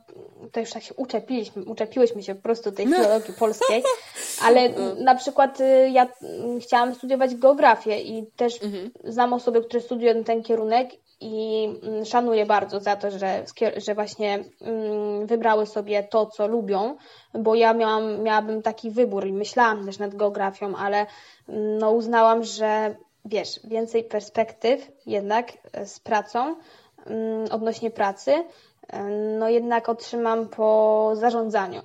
[0.51, 2.97] to już tak się uczepiliśmy, uczepiłyśmy się po prostu tej no.
[2.97, 3.83] filologii polskiej,
[4.45, 4.69] ale
[5.03, 6.07] na przykład y, ja
[6.61, 8.91] chciałam studiować geografię i też mhm.
[9.03, 10.89] znam osoby, które studiują ten kierunek
[11.21, 13.43] i mm, szanuję bardzo za to, że,
[13.77, 16.95] że właśnie mm, wybrały sobie to, co lubią,
[17.33, 21.05] bo ja miałam, miałabym taki wybór i myślałam też nad geografią, ale
[21.49, 22.95] mm, no uznałam, że
[23.29, 26.55] wiesz, więcej perspektyw jednak e, z pracą
[27.51, 28.31] odnośnie pracy,
[28.87, 29.03] e,
[29.39, 31.81] no jednak otrzymam po zarządzaniu.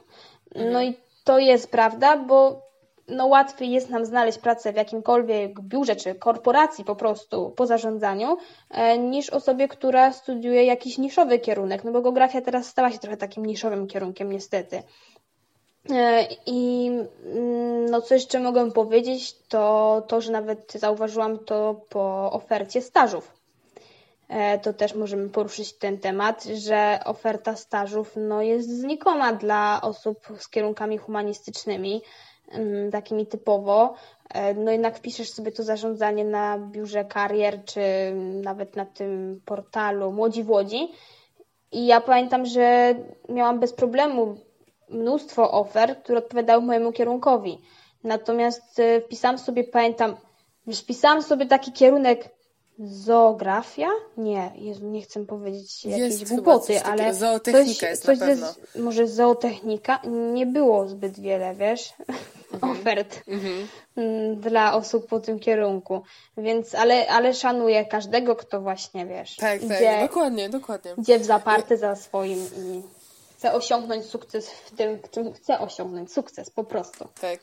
[0.55, 0.84] No mhm.
[0.84, 2.64] i to jest prawda, bo
[3.09, 8.36] no łatwiej jest nam znaleźć pracę w jakimkolwiek biurze czy korporacji po prostu po zarządzaniu,
[8.70, 13.16] e, niż osobie, która studiuje jakiś niszowy kierunek, no bo geografia teraz stała się trochę
[13.16, 14.82] takim niszowym kierunkiem niestety.
[15.91, 16.91] E, I
[17.24, 23.32] mm, no co jeszcze mogę powiedzieć, to to, że nawet zauważyłam to po ofercie stażów.
[24.28, 30.18] E, to też możemy poruszyć ten temat, że oferta stażów no, jest znikoma dla osób
[30.39, 32.03] z kierunkami humanistycznymi
[32.93, 33.95] takimi typowo,
[34.35, 37.80] e, no jednak wpiszesz sobie to zarządzanie na biurze karier, czy
[38.43, 40.89] nawet na tym portalu Młodzi w Łodzi.
[41.72, 42.95] I ja pamiętam, że
[43.28, 44.37] miałam bez problemu
[44.89, 47.59] mnóstwo ofert, które odpowiadały mojemu kierunkowi.
[48.05, 50.16] Natomiast e, wpisałam sobie, pamiętam,
[50.72, 52.28] wpisałam sobie taki kierunek
[52.78, 53.89] zoografia?
[54.16, 58.47] Nie, Jezu, nie chcę powiedzieć jakiejś głupoty, ale zootechnika coś, jest coś na pewno.
[58.74, 60.01] Ze, może zootechnika?
[60.32, 61.93] Nie było zbyt wiele, wiesz,
[62.53, 62.72] mhm.
[62.72, 63.68] ofert mhm.
[63.97, 66.03] Mm, dla osób po tym kierunku.
[66.37, 70.95] Więc, ale, ale szanuję każdego, kto właśnie, wiesz, tak, tak, dokładnie, dokładnie.
[70.99, 72.82] idzie w zaparte za swoim i
[73.45, 77.09] chce osiągnąć sukces w tym, w czym chce osiągnąć sukces, po prostu.
[77.20, 77.40] Tak.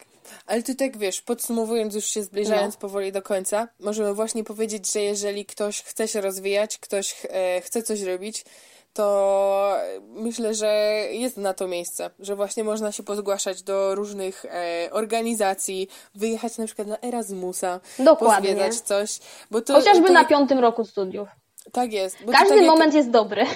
[0.48, 2.82] Ale ty tak wiesz, podsumowując, już się zbliżając no.
[2.82, 7.84] powoli do końca, możemy właśnie powiedzieć, że jeżeli ktoś chce się rozwijać, ktoś e, chce
[7.84, 8.46] coś robić,
[8.94, 9.78] to
[10.08, 10.68] myślę, że
[11.12, 16.66] jest na to miejsce, że właśnie można się pozgłaszać do różnych e, organizacji, wyjechać na
[16.66, 18.50] przykład na Erasmusa, Dokładnie.
[18.50, 19.20] pozwiedzać coś.
[19.52, 20.14] Bo to, Chociażby to...
[20.14, 21.28] na piątym roku studiów.
[21.72, 22.18] Tak jest.
[22.32, 22.96] Każdy tak moment jak...
[22.96, 23.46] jest dobry.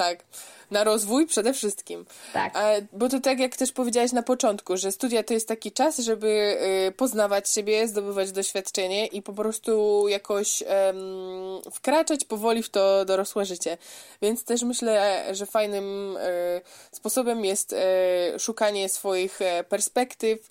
[0.00, 0.24] Tak
[0.70, 2.06] na rozwój przede wszystkim.
[2.32, 2.54] Tak.
[2.92, 6.58] bo to tak jak też powiedziałaś na początku, że studia to jest taki czas, żeby
[6.88, 10.62] y, poznawać siebie, zdobywać doświadczenie i po prostu jakoś
[11.72, 13.78] wkraczać powoli w to dorosłe życie.
[14.22, 16.60] Więc też myślę, że fajnym y,
[16.92, 17.76] sposobem jest y,
[18.38, 20.48] szukanie swoich e, perspektyw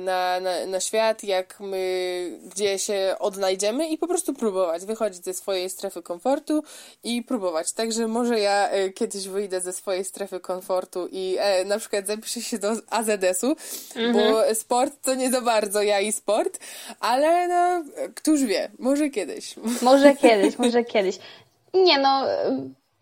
[0.00, 5.34] na, na, na świat, jak my, gdzie się odnajdziemy i po prostu próbować, wychodzić ze
[5.34, 6.64] swojej strefy komfortu
[7.04, 7.72] i próbować.
[7.72, 12.40] Także może ja kiedyś wyjdę wyjdę ze swojej strefy komfortu i e, na przykład zapiszę
[12.40, 13.56] się do AZS-u,
[13.96, 14.12] mhm.
[14.14, 16.58] bo sport to nie za bardzo ja i sport,
[17.00, 19.54] ale no, któż wie, może kiedyś.
[19.82, 21.18] Może kiedyś, może kiedyś.
[21.74, 22.24] Nie no,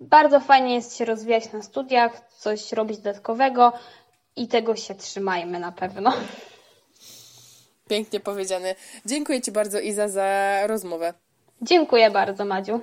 [0.01, 3.73] bardzo fajnie jest się rozwijać na studiach, coś robić dodatkowego
[4.37, 6.13] i tego się trzymajmy na pewno.
[7.89, 8.75] Pięknie powiedziane.
[9.07, 11.15] Dziękuję Ci bardzo Iza za rozmowę.
[11.63, 12.81] Dziękuję bardzo Madziu.